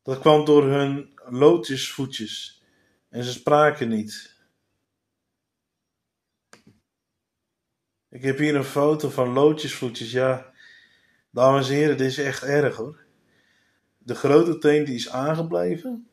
[0.04, 2.63] Dat kwam door hun lotusvoetjes
[3.10, 4.36] en ze spraken niet.
[8.10, 10.12] Ik heb hier een foto van lotusvoetjes.
[10.12, 10.54] Ja,
[11.30, 13.04] dames en heren, dit is echt erg hoor.
[13.97, 16.10] De grote teen die is aangebleven.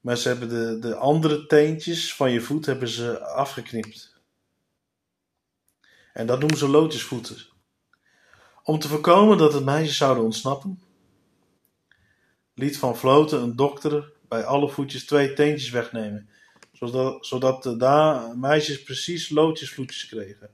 [0.00, 4.20] Maar ze hebben de, de andere teentjes van je voet hebben ze afgeknipt.
[6.12, 7.52] En dat noemen ze lotusvoeten.
[8.66, 10.82] Om te voorkomen dat het meisjes zouden ontsnappen,
[12.54, 16.28] liet Van Vloten een dokter bij alle voetjes twee teentjes wegnemen,
[16.72, 20.50] zodat, zodat de meisjes precies loodjesvoetjes kregen.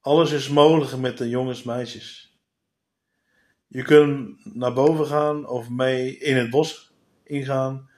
[0.00, 2.38] Alles is mogelijk met de jongens meisjes.
[3.66, 6.92] Je kunt naar boven gaan of mee in het bos
[7.24, 7.90] ingaan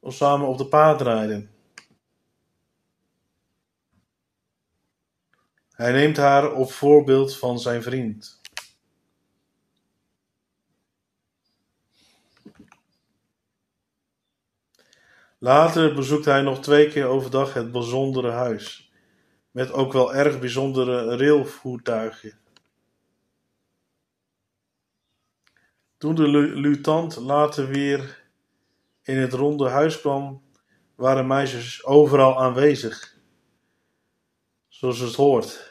[0.00, 1.50] of samen op de paard rijden.
[5.80, 8.40] Hij neemt haar op voorbeeld van zijn vriend.
[15.38, 18.92] Later bezoekt hij nog twee keer overdag het bijzondere huis,
[19.50, 22.38] met ook wel erg bijzondere railvoertuigen.
[25.98, 28.22] Toen de lutant later weer
[29.02, 30.42] in het ronde huis kwam,
[30.94, 33.16] waren meisjes overal aanwezig,
[34.68, 35.69] zoals het hoort.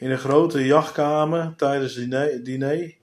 [0.00, 2.96] In een grote jachtkamer tijdens het diner,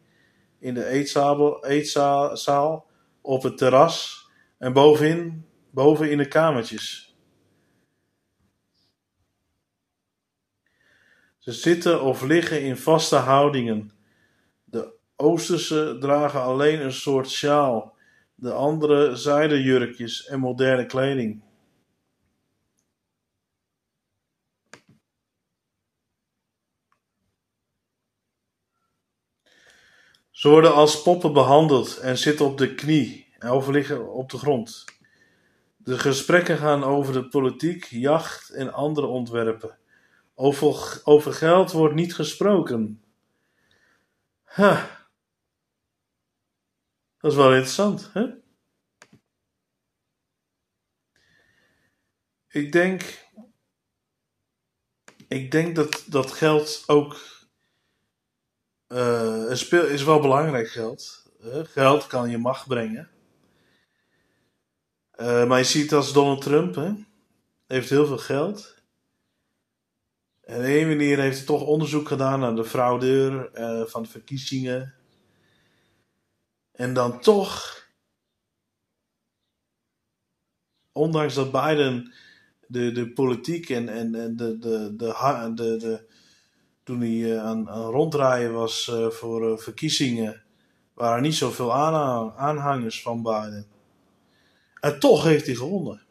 [0.59, 2.85] in de eetzaal, eetzaal,
[3.21, 7.15] op het terras en bovenin, boven in de kamertjes.
[11.37, 13.91] Ze zitten of liggen in vaste houdingen.
[14.63, 17.97] De Oosterse dragen alleen een soort sjaal,
[18.35, 21.43] de andere zijden jurkjes en moderne kleding.
[30.37, 34.85] Ze worden als poppen behandeld en zitten op de knie of liggen op de grond.
[35.77, 39.77] De gesprekken gaan over de politiek, jacht en andere ontwerpen.
[40.35, 43.03] Over, over geld wordt niet gesproken.
[44.55, 44.83] Huh.
[47.19, 48.25] Dat is wel interessant, hè?
[52.47, 53.27] Ik denk.
[55.27, 57.36] Ik denk dat, dat geld ook.
[58.87, 61.31] Uh, speel, is wel belangrijk, geld.
[61.43, 63.09] Uh, geld kan je macht brengen.
[65.19, 66.91] Uh, maar je ziet als Donald Trump, hè,
[67.67, 68.75] heeft heel veel geld.
[70.41, 73.49] En op een manier heeft hij toch onderzoek gedaan naar de fraudeur
[73.89, 74.93] van de verkiezingen.
[76.71, 77.85] En dan toch,
[80.91, 82.13] ondanks dat Biden
[82.67, 86.07] de, de politiek en, en, en de, de, de, de, de,
[86.87, 90.43] toen hij uh, aan, aan ronddraaien was uh, voor verkiezingen,
[90.93, 91.73] waren niet zoveel
[92.35, 93.67] aanhangers van Biden.
[94.79, 96.01] En toch heeft hij gewonnen.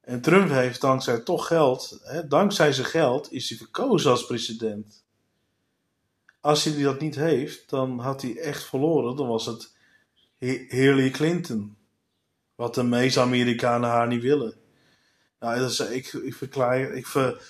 [0.00, 5.04] En Trump heeft dankzij toch geld, hè, dankzij zijn geld, is hij verkozen als president.
[6.40, 9.16] Als hij dat niet heeft, dan had hij echt verloren.
[9.16, 9.74] Dan was het
[10.68, 11.76] Hillary Clinton.
[12.54, 14.54] Wat de meeste Amerikanen haar niet willen.
[15.40, 17.42] Nou, dat is, ik, ik, verklaar, ik ver,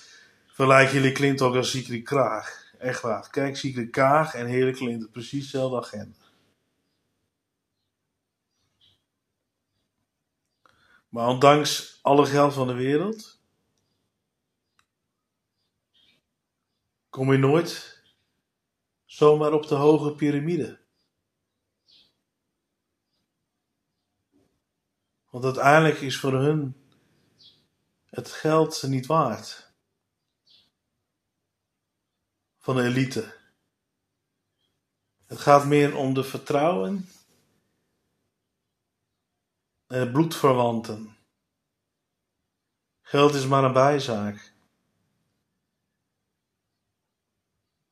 [0.51, 2.73] vergelijk Hillary Clinton ook als Sigrid Kraag.
[2.77, 3.29] Echt waar.
[3.29, 6.15] Kijk, Sigrid Kraag en Hillary Clinton, precies dezelfde agenda.
[11.09, 13.39] Maar ondanks alle geld van de wereld,
[17.09, 18.01] kom je nooit
[19.05, 20.79] zomaar op de hoge piramide.
[25.29, 26.75] Want uiteindelijk is voor hun
[28.05, 29.70] het geld niet waard.
[32.61, 33.37] Van de elite.
[35.25, 37.09] Het gaat meer om de vertrouwen
[39.87, 41.17] en bloedverwanten.
[43.01, 44.53] Geld is maar een bijzaak.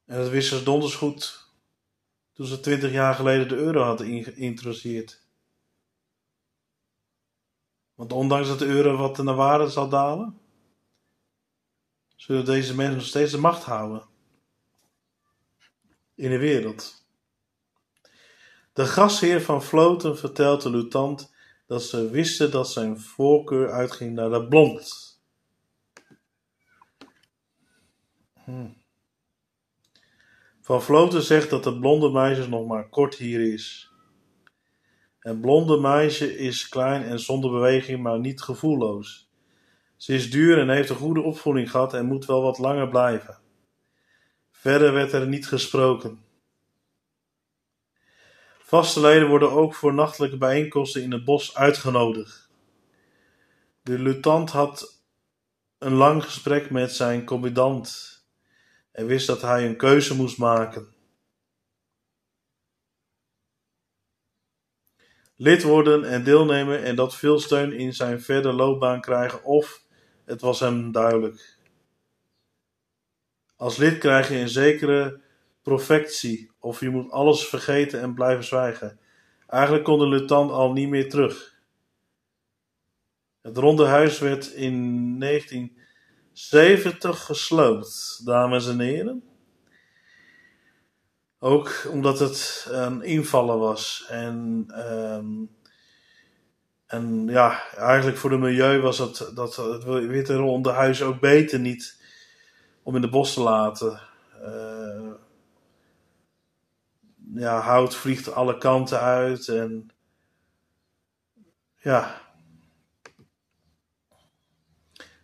[0.05, 1.47] En dat wisten ze donders goed
[2.33, 5.21] toen ze twintig jaar geleden de euro hadden geïntroduceerd.
[7.93, 10.39] Want ondanks dat de euro wat naar waarde zal dalen,
[12.15, 14.08] zullen deze mensen nog steeds de macht houden
[16.19, 17.05] in de wereld.
[18.73, 21.33] De gasheer van Floten vertelt de lutant
[21.67, 25.17] dat ze wisten dat zijn voorkeur uitging naar de blond.
[28.43, 28.77] Hmm.
[30.61, 33.91] Van Vloten zegt dat de blonde meisje nog maar kort hier is.
[35.19, 39.29] Het blonde meisje is klein en zonder beweging, maar niet gevoelloos.
[39.95, 43.37] Ze is duur en heeft een goede opvoeding gehad en moet wel wat langer blijven.
[44.59, 46.23] Verder werd er niet gesproken.
[48.59, 52.49] Vaste leden worden ook voor nachtelijke bijeenkomsten in het bos uitgenodigd.
[53.81, 55.03] De lutant had
[55.77, 58.17] een lang gesprek met zijn commandant
[58.91, 60.87] en wist dat hij een keuze moest maken.
[65.35, 69.81] Lid worden en deelnemen en dat veel steun in zijn verdere loopbaan krijgen of
[70.25, 71.58] het was hem duidelijk.
[73.59, 75.19] Als lid krijg je een zekere
[75.61, 78.99] profectie of je moet alles vergeten en blijven zwijgen.
[79.47, 81.57] Eigenlijk kon de lutant al niet meer terug.
[83.41, 89.23] Het ronde huis werd in 1970 gesloopt, dames en heren.
[91.39, 94.05] Ook omdat het een invaller was.
[94.07, 95.49] En, um,
[96.85, 101.59] en ja, eigenlijk voor het milieu was het, dat het witte ronde huis ook beter
[101.59, 101.98] niet
[102.89, 103.99] om in de bos te laten.
[104.43, 105.11] Uh,
[107.33, 109.89] ja, hout vliegt alle kanten uit en
[111.75, 112.21] ja.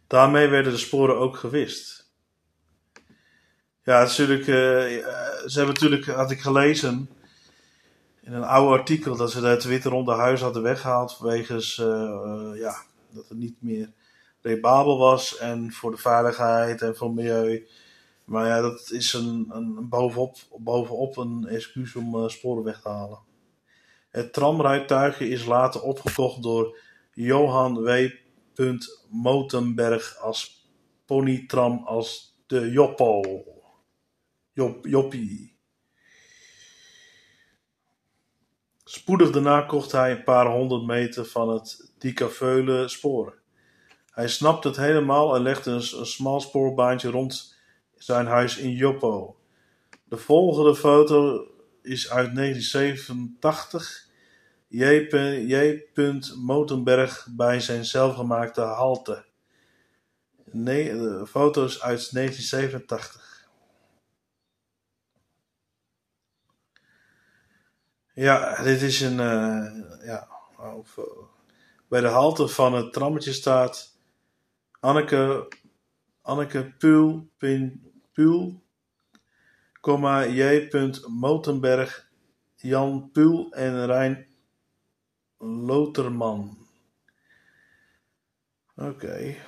[0.08, 2.12] Daarmee werden de sporen ook gewist.
[3.84, 4.56] Ja, natuurlijk, eh,
[5.46, 7.10] ze hebben natuurlijk, had ik gelezen
[8.22, 12.76] in een oude artikel, dat ze het witte ronde huis hadden weggehaald vanwege uh, ja,
[13.10, 13.94] dat het niet meer
[14.46, 17.68] rebabel was en voor de veiligheid en voor het milieu.
[18.26, 22.90] Maar ja, dat is een, een bovenop, bovenop een excuus om uh, sporen weg te
[22.90, 23.20] halen.
[24.10, 26.80] Het tramrijtuigje is later opgekocht door
[27.14, 28.10] Johan W.
[29.10, 30.70] Motenberg als
[31.06, 33.22] ponytram als de Joppo.
[34.54, 35.58] Jop, joppie.
[38.84, 43.44] Spoedig daarna kocht hij een paar honderd meter van het Dikaveulen sporen.
[44.16, 47.56] Hij snapte het helemaal en legde een, een smal spoorbaantje rond
[47.98, 49.38] zijn huis in Joppo.
[50.04, 51.48] De volgende foto
[51.82, 54.08] is uit 1987.
[54.68, 54.84] J.
[55.48, 55.84] J.
[56.36, 59.26] Motenberg bij zijn zelfgemaakte halte.
[60.52, 63.48] Nee, de foto's uit 1987.
[68.14, 69.20] Ja, dit is een.
[69.20, 70.28] Uh, ja,
[70.60, 71.06] uh,
[71.88, 73.95] bij de halte van het trammetje staat
[74.80, 75.48] Anneke,
[76.22, 77.82] Anneke Puul, pin,
[78.14, 78.62] Puul,
[80.28, 80.70] J.
[81.08, 82.10] Motenberg,
[82.56, 84.28] Jan Puul en Rijn
[85.38, 86.58] Loterman.
[88.76, 88.88] Oké.
[88.90, 89.42] Okay.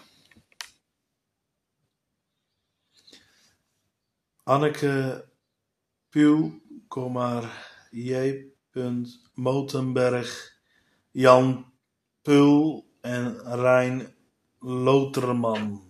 [4.43, 5.25] Anneke
[6.09, 6.61] Puul,
[7.91, 8.45] J.
[9.33, 10.59] Motenberg,
[11.11, 11.73] Jan
[12.21, 14.16] Pul en Rijn
[14.59, 15.85] Loterman.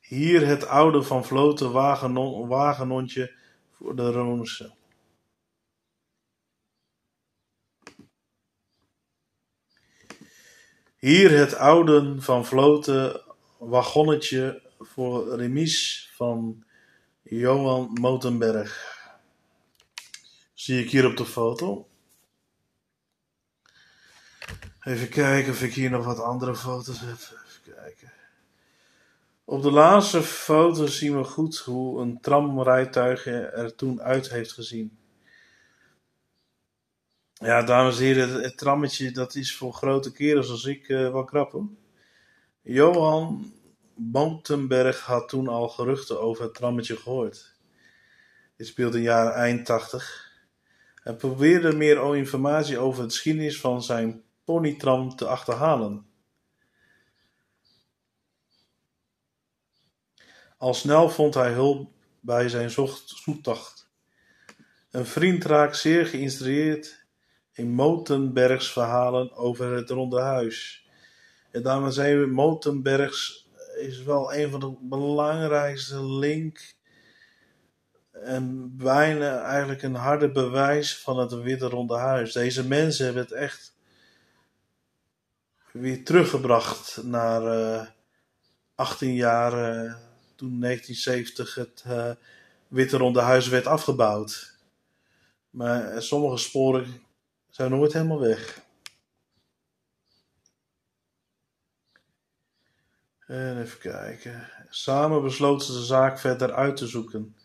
[0.00, 3.34] Hier het oude van Vloten wagenon, wagenontje
[3.70, 4.74] voor de Roonse.
[10.96, 13.22] Hier het oude van Vloten
[13.58, 16.64] wagonnetje voor Remies van
[17.22, 18.98] Johan Motenberg.
[20.54, 21.89] Zie ik hier op de foto.
[24.90, 27.16] Even kijken of ik hier nog wat andere foto's heb.
[27.16, 28.12] Even kijken.
[29.44, 34.98] Op de laatste foto zien we goed hoe een tramrijtuig er toen uit heeft gezien.
[37.32, 41.24] Ja, dames en heren, het, trammetje dat is voor grote kerels als ik uh, wel
[41.24, 41.62] krap
[42.62, 43.52] Johan
[43.94, 47.54] Montenberg had toen al geruchten over het trammetje gehoord.
[48.56, 50.30] Dit speelde in jaren eind 80.
[50.94, 56.06] Hij probeerde meer informatie over de geschiedenis van zijn ponytram te achterhalen.
[60.56, 63.90] Al snel vond hij hulp bij zijn zoektocht.
[64.90, 67.04] Een vriend raakt zeer geïnspireerd
[67.52, 70.88] in Motenbergs verhalen over het Ronde Huis.
[71.50, 73.48] En daarmee zijn we Motenbergs
[73.78, 76.74] is wel een van de belangrijkste link
[78.12, 82.32] en bijna eigenlijk een harde bewijs van het Witte Ronde Huis.
[82.32, 83.78] Deze mensen hebben het echt
[85.72, 87.86] weer teruggebracht naar uh,
[88.74, 89.94] 18 jaar uh,
[90.34, 92.10] toen 1970 het uh,
[92.68, 94.58] Witte Ronde Huis werd afgebouwd.
[95.50, 97.02] Maar sommige sporen
[97.50, 98.60] zijn nooit helemaal weg.
[103.26, 104.48] En even kijken.
[104.68, 107.36] Samen besloten ze de zaak verder uit te zoeken.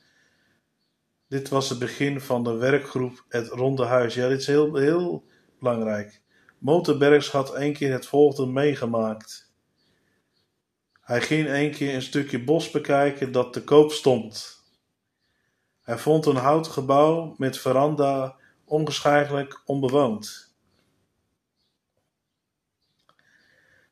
[1.28, 4.14] Dit was het begin van de werkgroep Het Ronde Huis.
[4.14, 5.26] Ja, dit is heel, heel
[5.60, 6.22] belangrijk.
[6.66, 9.54] Motenbergs had een keer het volgende meegemaakt.
[11.02, 14.64] Hij ging een keer een stukje bos bekijken dat te koop stond.
[15.82, 20.54] Hij vond een houten gebouw met veranda ongescheielijk onbewoond.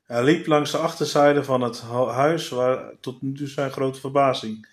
[0.03, 4.67] Hij liep langs de achterzijde van het huis, waar tot nu toe zijn grote verbazing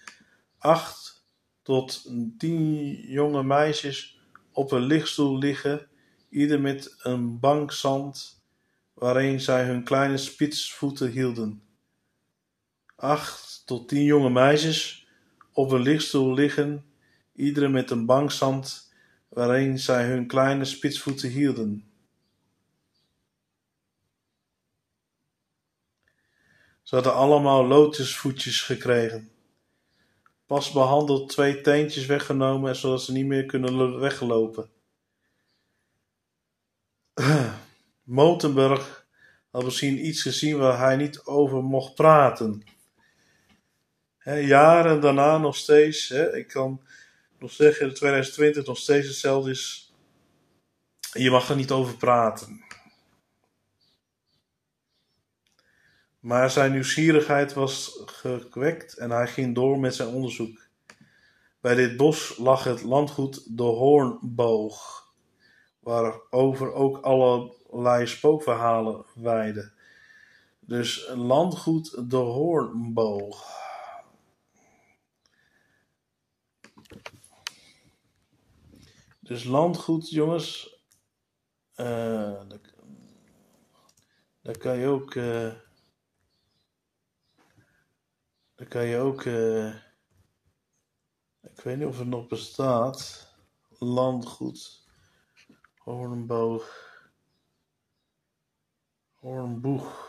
[0.58, 1.24] acht
[1.62, 4.20] tot tien jonge meisjes
[4.52, 5.89] op een lichtstoel liggen,
[6.30, 8.42] ieder met een bank zand
[8.94, 11.62] waarin zij hun kleine spitsvoeten hielden.
[12.96, 15.06] Acht tot tien jonge meisjes
[15.52, 16.84] op een lichtstoel liggen,
[17.32, 18.92] ieder met een bank zand
[19.28, 21.84] waarin zij hun kleine spitsvoeten hielden.
[26.82, 29.30] Ze hadden allemaal lotusvoetjes gekregen.
[30.46, 34.70] Pas behandeld twee teentjes weggenomen zodat ze niet meer kunnen weglopen.
[38.02, 39.06] Motenburg
[39.50, 42.62] had misschien iets gezien waar hij niet over mocht praten.
[44.24, 46.82] jaren daarna nog steeds, ik kan
[47.38, 49.94] nog zeggen dat 2020 nog steeds hetzelfde is.
[51.12, 52.64] Je mag er niet over praten.
[56.20, 58.02] Maar zijn nieuwsgierigheid was
[58.50, 60.68] gewekt en hij ging door met zijn onderzoek.
[61.60, 64.99] Bij dit bos lag het landgoed de Hoornboog,
[65.80, 69.72] waarover ook allerlei spookverhalen weiden.
[70.60, 73.58] Dus landgoed de Hoornboog.
[79.30, 80.78] Dus landgoed, jongens.
[81.76, 82.40] Uh,
[84.42, 85.14] daar, kan je ook.
[85.14, 85.52] Uh,
[88.54, 89.24] daar kan je ook.
[89.24, 89.74] Uh,
[91.42, 93.28] ik weet niet of het nog bestaat.
[93.78, 94.79] Landgoed.
[95.90, 96.88] Hoornboog.
[99.14, 100.08] Hoornboeg.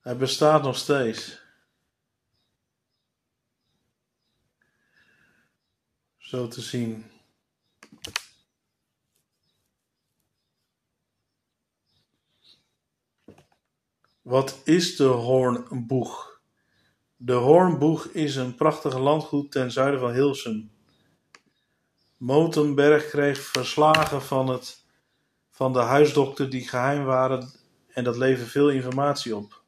[0.00, 1.42] Hij bestaat nog steeds.
[6.18, 7.10] Zo te zien.
[14.22, 16.40] Wat is de Hoornboeg?
[17.16, 20.79] De Hoornboeg is een prachtig landgoed ten zuiden van Hilsum.
[22.20, 24.84] Motenberg kreeg verslagen van, het,
[25.50, 27.50] van de huisdokter die geheim waren
[27.88, 29.62] en dat leverde veel informatie op.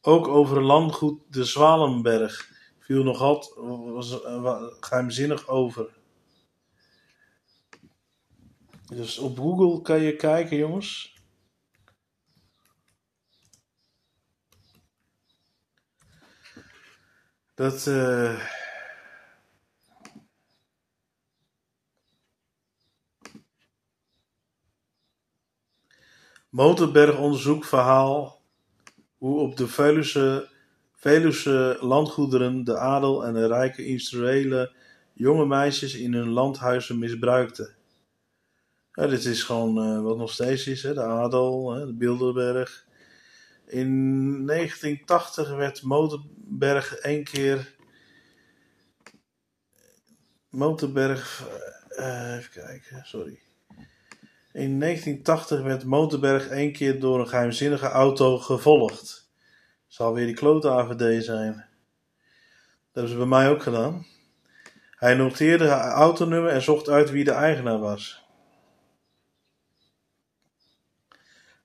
[0.00, 3.54] Ook over landgoed de Zwalenberg viel nog wat
[3.92, 4.20] was,
[4.80, 5.96] geheimzinnig over.
[8.86, 11.17] Dus op Google kan je kijken, jongens.
[17.58, 17.86] Dat.
[17.86, 18.40] Uh...
[26.48, 28.40] Motorberg onderzoekverhaal
[29.16, 30.48] hoe op de Veluwe,
[30.92, 34.72] Veluwse landgoederen de adel en de rijke industriële
[35.12, 37.74] jonge meisjes in hun landhuizen misbruikten.
[38.92, 42.86] Ja, dit is gewoon uh, wat nog steeds is, hè, de adel, hè, de Bilderberg.
[43.68, 47.74] In 1980 werd Motorberg één keer.
[50.48, 51.48] Motorberg.
[51.90, 53.40] Uh, even kijken, sorry.
[54.52, 59.30] In 1980 werd Motorberg één keer door een geheimzinnige auto gevolgd.
[59.86, 61.52] Zal weer die klote AVD zijn.
[61.52, 61.64] Dat
[62.92, 64.06] hebben ze bij mij ook gedaan.
[64.90, 68.27] Hij noteerde het autonummer en zocht uit wie de eigenaar was.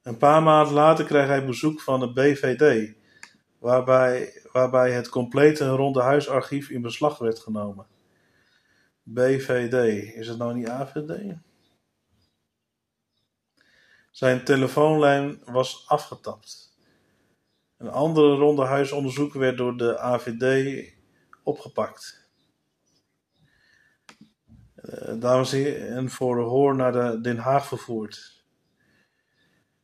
[0.04, 2.94] Een paar maanden later kreeg hij bezoek van de BVD,
[3.60, 7.88] waarbij, waarbij het complete ronde huisarchief in beslag werd genomen.
[9.04, 11.36] BVD, is het nou niet AVD?
[14.12, 16.78] Zijn telefoonlijn was afgetapt.
[17.78, 20.86] Een andere ronde huisonderzoek werd door de AVD
[21.44, 22.30] opgepakt.
[24.76, 28.33] Uh, dames en heren, voor de hoor naar de Den Haag vervoerd.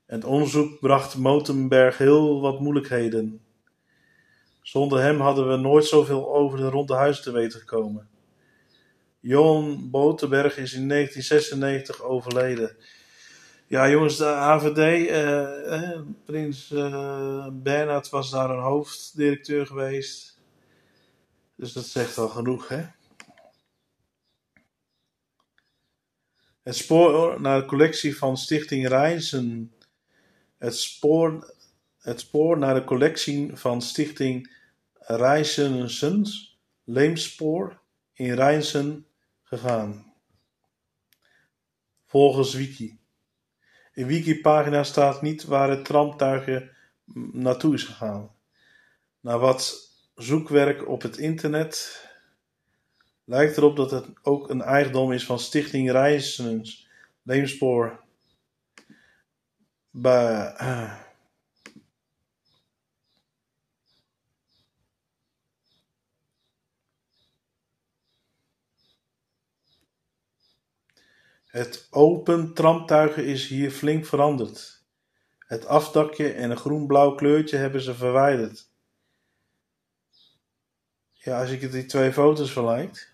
[0.09, 3.41] Het onderzoek bracht Motenberg heel wat moeilijkheden.
[4.61, 8.09] Zonder hem hadden we nooit zoveel over de ronde huis te weten gekomen.
[9.19, 12.75] Johan Botenberg is in 1996 overleden.
[13.67, 20.39] Ja, jongens, de AVD, uh, eh, Prins uh, Bernhard was daar een hoofddirecteur geweest.
[21.55, 22.85] Dus dat zegt al genoeg, hè?
[26.61, 29.73] Het spoor naar de collectie van Stichting Rijnsen.
[30.59, 31.53] Het spoor,
[31.99, 34.51] het spoor naar de collectie van Stichting
[34.93, 37.79] Rijnsens Leemspoor
[38.13, 39.05] in Rijnsen
[39.43, 40.13] gegaan.
[42.05, 42.99] Volgens Wiki.
[43.93, 46.71] In Wikipagina staat niet waar het tramtuigje
[47.31, 48.31] naartoe is gegaan.
[49.19, 52.07] Na wat zoekwerk op het internet
[53.23, 56.87] lijkt erop dat het ook een eigendom is van Stichting Reizens
[57.23, 58.07] Leemspoor.
[60.01, 60.53] Bij,
[71.45, 74.83] Het open tramtuigen is hier flink veranderd.
[75.37, 78.69] Het afdakje en een groen-blauw kleurtje hebben ze verwijderd.
[81.11, 83.13] Ja, als ik die twee foto's vergelijk.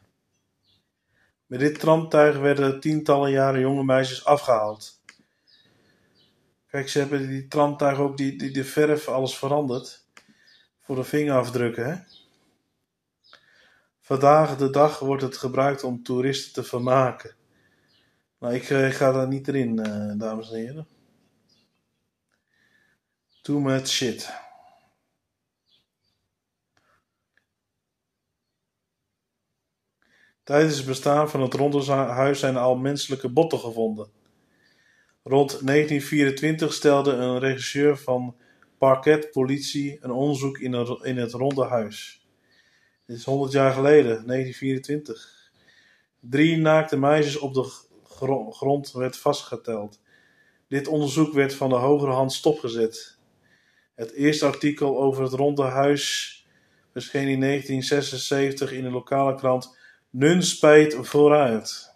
[1.45, 4.94] Met dit tramtuig werden tientallen jaren jonge meisjes afgehaald.
[6.75, 10.05] Kijk, ze hebben die tramtuig ook die, die, de verf alles veranderd.
[10.79, 12.03] Voor de vingerafdrukken, hè.
[14.01, 17.35] Vandaag de dag wordt het gebruikt om toeristen te vermaken.
[18.37, 20.87] Maar ik, uh, ga daar niet erin, uh, dames en heren.
[23.41, 24.33] Too much shit.
[30.43, 34.23] Tijdens het bestaan van het ronde huis zijn al menselijke botten gevonden.
[35.27, 38.35] Rond 1924 stelde een regisseur van
[38.77, 42.27] parquetpolitie een onderzoek in, het ronde huis.
[43.05, 45.51] Dit is 100 jaar geleden, 1924.
[46.19, 47.71] Drie naakte meisjes op de
[48.49, 49.99] grond werd vastgeteld.
[50.67, 53.17] Dit onderzoek werd van de hogere hand stopgezet.
[53.95, 56.31] Het eerste artikel over het ronde huis
[56.91, 59.77] verscheen in 1976 in de lokale krant
[60.09, 61.94] Nunspeet vooruit.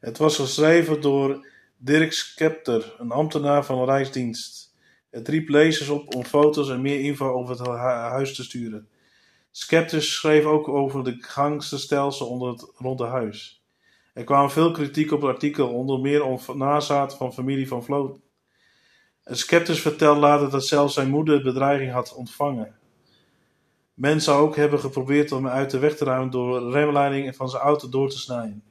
[0.00, 1.46] Het was geschreven door
[1.76, 4.74] Dirk Skepter, een ambtenaar van de Rijksdienst.
[5.10, 8.88] Het riep lezers op om foto's en meer info over het huis te sturen.
[9.50, 13.62] Skepter schreef ook over de gangsterstelsel onder het ronde huis.
[14.12, 18.18] Er kwam veel kritiek op het artikel, onder meer om nazaten van familie van Vloot.
[19.24, 22.76] Skeptus vertelt later dat zelfs zijn moeder bedreiging had ontvangen.
[23.94, 27.48] Men zou ook hebben geprobeerd om hem uit de weg te ruimen door remleiding van
[27.48, 28.62] zijn auto door te snijden.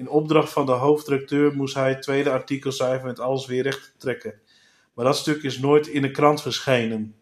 [0.00, 3.94] In opdracht van de hoofddirecteur moest hij het tweede artikel schrijven met alles weer recht
[3.98, 4.40] trekken.
[4.94, 7.14] Maar dat stuk is nooit in de krant verschenen.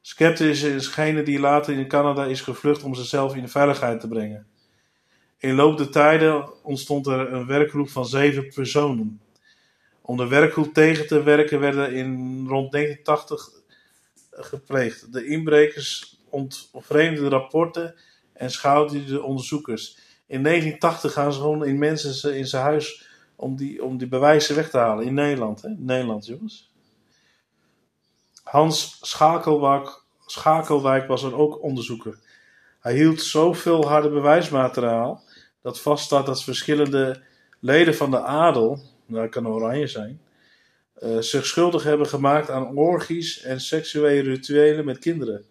[0.00, 0.94] Skeptis is
[1.24, 4.46] die later in Canada is gevlucht om zichzelf in veiligheid te brengen.
[5.38, 9.20] In loop der tijden ontstond er een werkgroep van zeven personen.
[10.00, 13.50] Om de werkgroep tegen te werken werden in rond 1980
[14.30, 15.12] gepleegd.
[15.12, 17.94] De inbrekers ontvreemden de rapporten
[18.32, 20.08] en schouwden de onderzoekers.
[20.30, 24.54] In 1980 gaan ze gewoon in mensen in zijn huis om die, om die bewijzen
[24.56, 25.06] weg te halen.
[25.06, 25.68] In Nederland, hè?
[25.76, 26.70] Nederland, jongens.
[28.42, 32.18] Hans Schakelwijk, Schakelwijk was er ook onderzoeker.
[32.80, 35.22] Hij hield zoveel harde bewijsmateriaal
[35.62, 37.22] dat vaststaat dat verschillende
[37.60, 40.20] leden van de adel, nou, dat kan oranje zijn,
[41.02, 45.44] uh, zich schuldig hebben gemaakt aan orgies en seksuele rituelen met kinderen.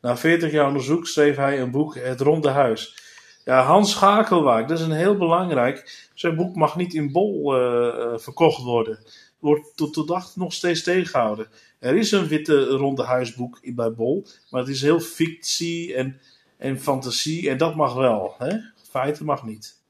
[0.00, 3.03] Na 40 jaar onderzoek schreef hij een boek, Het Ronde Huis.
[3.44, 6.08] Ja, Hans Schakelwaak, dat is een heel belangrijk.
[6.14, 8.98] Zijn boek mag niet in bol uh, verkocht worden.
[9.38, 11.48] Wordt tot de dag nog steeds tegengehouden.
[11.78, 16.20] Er is een witte ronde huisboek bij Bol, maar het is heel fictie en,
[16.56, 18.34] en fantasie en dat mag wel.
[18.38, 18.58] Hè?
[18.90, 19.82] Feiten mag niet.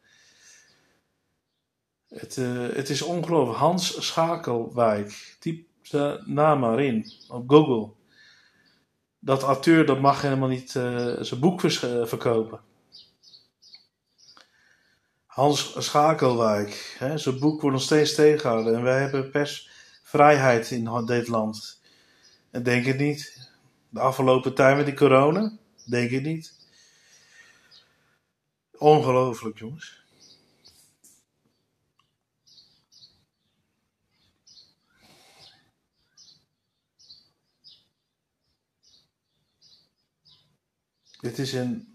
[2.08, 3.58] Het, uh, het is ongelooflijk.
[3.58, 5.36] Hans Schakelwijk.
[5.38, 7.90] Typ zijn naam maar in op Google.
[9.18, 10.70] Dat auteur dat mag helemaal niet
[11.20, 12.60] zijn boek verkopen.
[15.34, 16.96] Hans Schakelwijk.
[16.98, 18.74] Hè, zijn boek wordt nog steeds tegengehouden.
[18.74, 21.80] En wij hebben persvrijheid in dit land.
[22.50, 23.50] En denk het niet.
[23.88, 25.52] De afgelopen tijd met die corona.
[25.84, 26.54] Denk het niet.
[28.78, 30.02] Ongelooflijk jongens.
[41.20, 41.93] Dit is in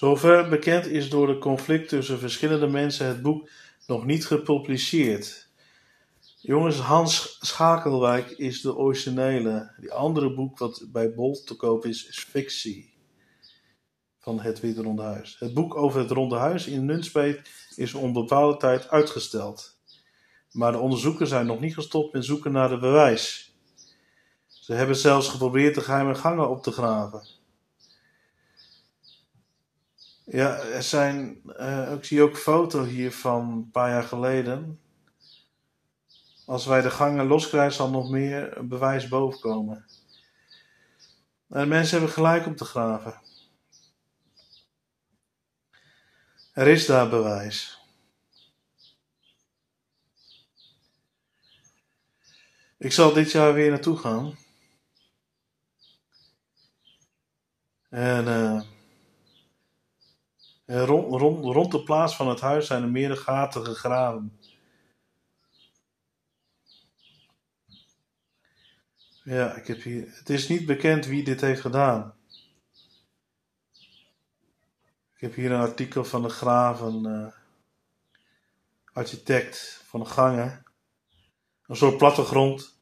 [0.00, 3.50] zover bekend is door de conflict tussen verschillende mensen het boek
[3.86, 5.48] nog niet gepubliceerd.
[6.36, 9.72] Jongens, Hans Schakelwijk is de originele.
[9.80, 12.94] Die andere boek wat bij Bolt te koop is, is fictie.
[14.18, 15.36] Van het Witte Ronde Huis.
[15.38, 19.76] Het boek over het Ronde Huis in Nunspeet is om bepaalde tijd uitgesteld.
[20.52, 23.54] Maar de onderzoekers zijn nog niet gestopt met zoeken naar de bewijs.
[24.46, 27.39] Ze hebben zelfs geprobeerd de geheime gangen op te graven.
[30.32, 34.80] Ja, er zijn, uh, ik zie ook een foto hier van een paar jaar geleden.
[36.46, 39.86] Als wij de gangen loskrijgen, zal nog meer bewijs bovenkomen.
[41.48, 43.20] En mensen hebben gelijk om te graven.
[46.52, 47.80] Er is daar bewijs.
[52.78, 54.38] Ik zal dit jaar weer naartoe gaan.
[57.88, 58.62] En uh,
[60.70, 64.38] rond, rond, rond de plaats van het huis zijn er meerdere gaten gegraven.
[69.24, 70.08] Ja, ik heb hier.
[70.14, 72.14] Het is niet bekend wie dit heeft gedaan.
[75.14, 77.26] Ik heb hier een artikel van de graven uh,
[78.92, 80.64] architect van de gangen.
[81.66, 82.79] Een soort plattegrond.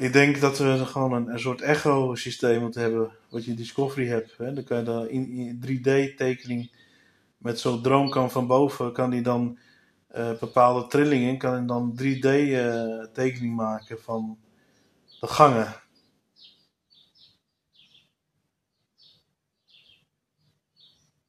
[0.00, 4.06] Ik denk dat we gewoon een, een soort echo-systeem moeten hebben, wat je in Discovery
[4.06, 4.36] hebt.
[4.36, 4.52] Hè?
[4.52, 6.72] Dan kan je dan in, in 3D-tekening
[7.36, 9.58] met zo'n droomkam van boven, kan die dan
[10.16, 14.38] uh, bepaalde trillingen, kan hij dan 3D-tekening uh, maken van
[15.20, 15.74] de gangen.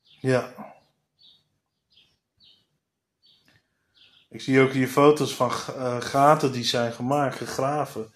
[0.04, 0.54] Ja.
[4.30, 8.12] Ik zie ook hier foto's van uh, gaten die zijn gemaakt, gegraven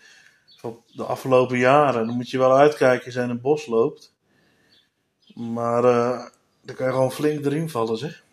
[0.65, 2.07] van de afgelopen jaren.
[2.07, 4.15] Dan moet je wel uitkijken als je in een bos loopt.
[5.35, 6.25] Maar uh,
[6.61, 8.23] dan kan je gewoon flink erin vallen, zeg.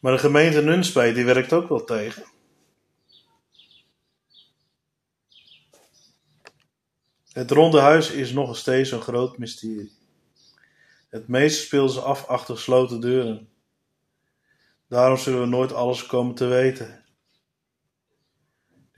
[0.00, 2.24] Maar de gemeente Nunspeet, die werkt ook wel tegen.
[7.32, 9.92] Het ronde huis is nog steeds een groot mysterie.
[11.08, 13.48] Het meeste speelt ze af achter gesloten deuren.
[14.88, 17.04] Daarom zullen we nooit alles komen te weten.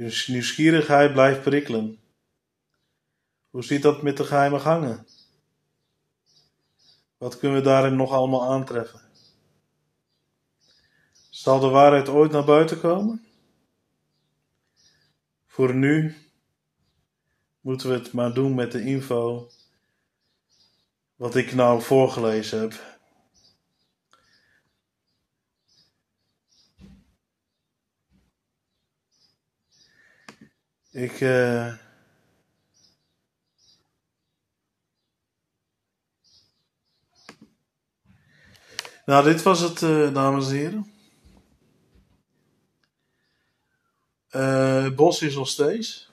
[0.01, 1.99] De nieuwsgierigheid blijft prikkelen.
[3.51, 5.07] Hoe zit dat met de geheime gangen?
[7.19, 9.01] Wat kunnen we daarin nog allemaal aantreffen?
[11.31, 13.25] Zal de waarheid ooit naar buiten komen?
[15.47, 16.17] Voor nu
[17.61, 19.51] moeten we het maar doen met de info
[21.17, 22.90] wat ik nou voorgelezen heb.
[30.91, 31.21] Ik.
[31.21, 31.75] Uh...
[39.05, 40.93] Nou, dit was het, uh, dames en heren.
[44.31, 46.11] Uh, Bos is nog steeds.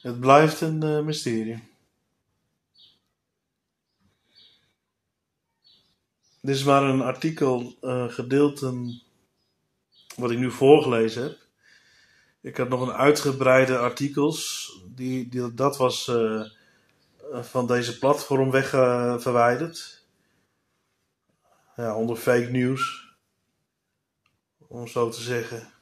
[0.00, 1.73] Het blijft een mysterie.
[6.44, 8.18] Dit is maar een artikel, uh,
[10.16, 11.38] wat ik nu voorgelezen heb.
[12.40, 16.44] Ik had nog een uitgebreide artikels, die, die, dat was uh,
[17.32, 18.68] van deze platform weg
[19.22, 20.06] verwijderd.
[21.76, 23.14] Ja, onder fake news,
[24.58, 25.72] om zo te zeggen.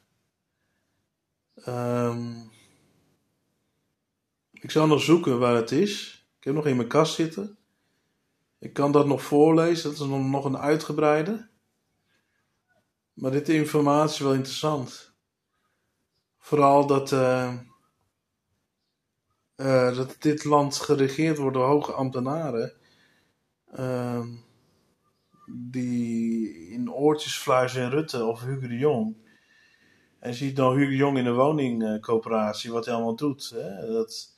[1.67, 2.51] Um,
[4.51, 6.25] ik zal nog zoeken waar het is.
[6.39, 7.57] Ik heb nog in mijn kast zitten.
[8.63, 11.49] Ik kan dat nog voorlezen, dat is nog een uitgebreide.
[13.13, 15.15] Maar dit informatie is wel interessant.
[16.39, 17.55] Vooral dat, uh,
[19.57, 22.73] uh, dat dit land geregeerd wordt door hoge ambtenaren.
[23.75, 24.27] Uh,
[25.47, 29.17] die in oortjes fluisteren Rutte of Hugo de Jong.
[30.19, 33.51] En je ziet nou Hugo de Jong in de woningcoöperatie, wat hij allemaal doet.
[33.51, 33.93] Hè?
[33.93, 34.37] Dat,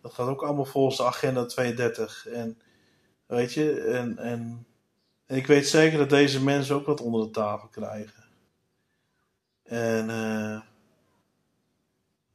[0.00, 2.26] dat gaat ook allemaal volgens de agenda 32.
[2.26, 2.58] En
[3.26, 4.66] weet je, en, en,
[5.26, 8.24] ik weet zeker dat deze mensen ook wat onder de tafel krijgen.
[9.62, 10.60] En uh,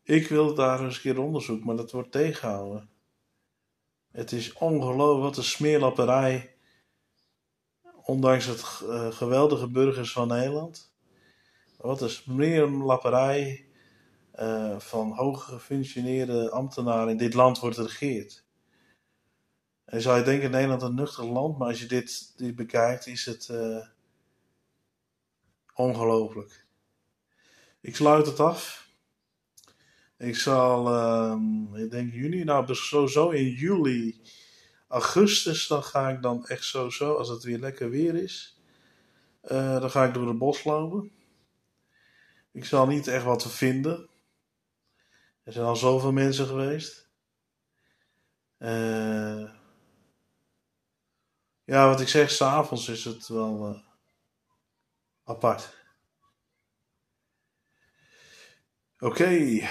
[0.04, 2.90] ik wil daar eens een keer onderzoek, maar dat wordt tegengehouden.
[4.12, 6.56] Het is ongelooflijk wat een smeerlapperij.
[8.04, 10.94] Ondanks het uh, geweldige burgers van Nederland.
[11.78, 13.66] Wat een smeerlapperij
[14.40, 18.44] uh, van hoge gefunctioneerde ambtenaren in dit land wordt geregeerd.
[19.90, 23.26] En zou je denken, Nederland een nuchter land, maar als je dit, dit bekijkt, is
[23.26, 23.86] het uh,
[25.74, 26.66] ongelooflijk.
[27.82, 28.88] Ik sluit het af.
[30.18, 34.22] Ik zal, uh, ik denk juni, nou sowieso in juli,
[34.88, 38.60] augustus, dan ga ik dan echt sowieso, als het weer lekker weer is,
[39.44, 41.12] uh, dan ga ik door de bos lopen.
[42.52, 44.08] Ik zal niet echt wat vinden.
[45.44, 47.08] Er zijn al zoveel mensen geweest.
[48.60, 49.58] Uh,
[51.70, 53.80] ja, wat ik zeg, s'avonds is het wel uh,
[55.24, 55.78] apart.
[59.00, 59.62] Oké.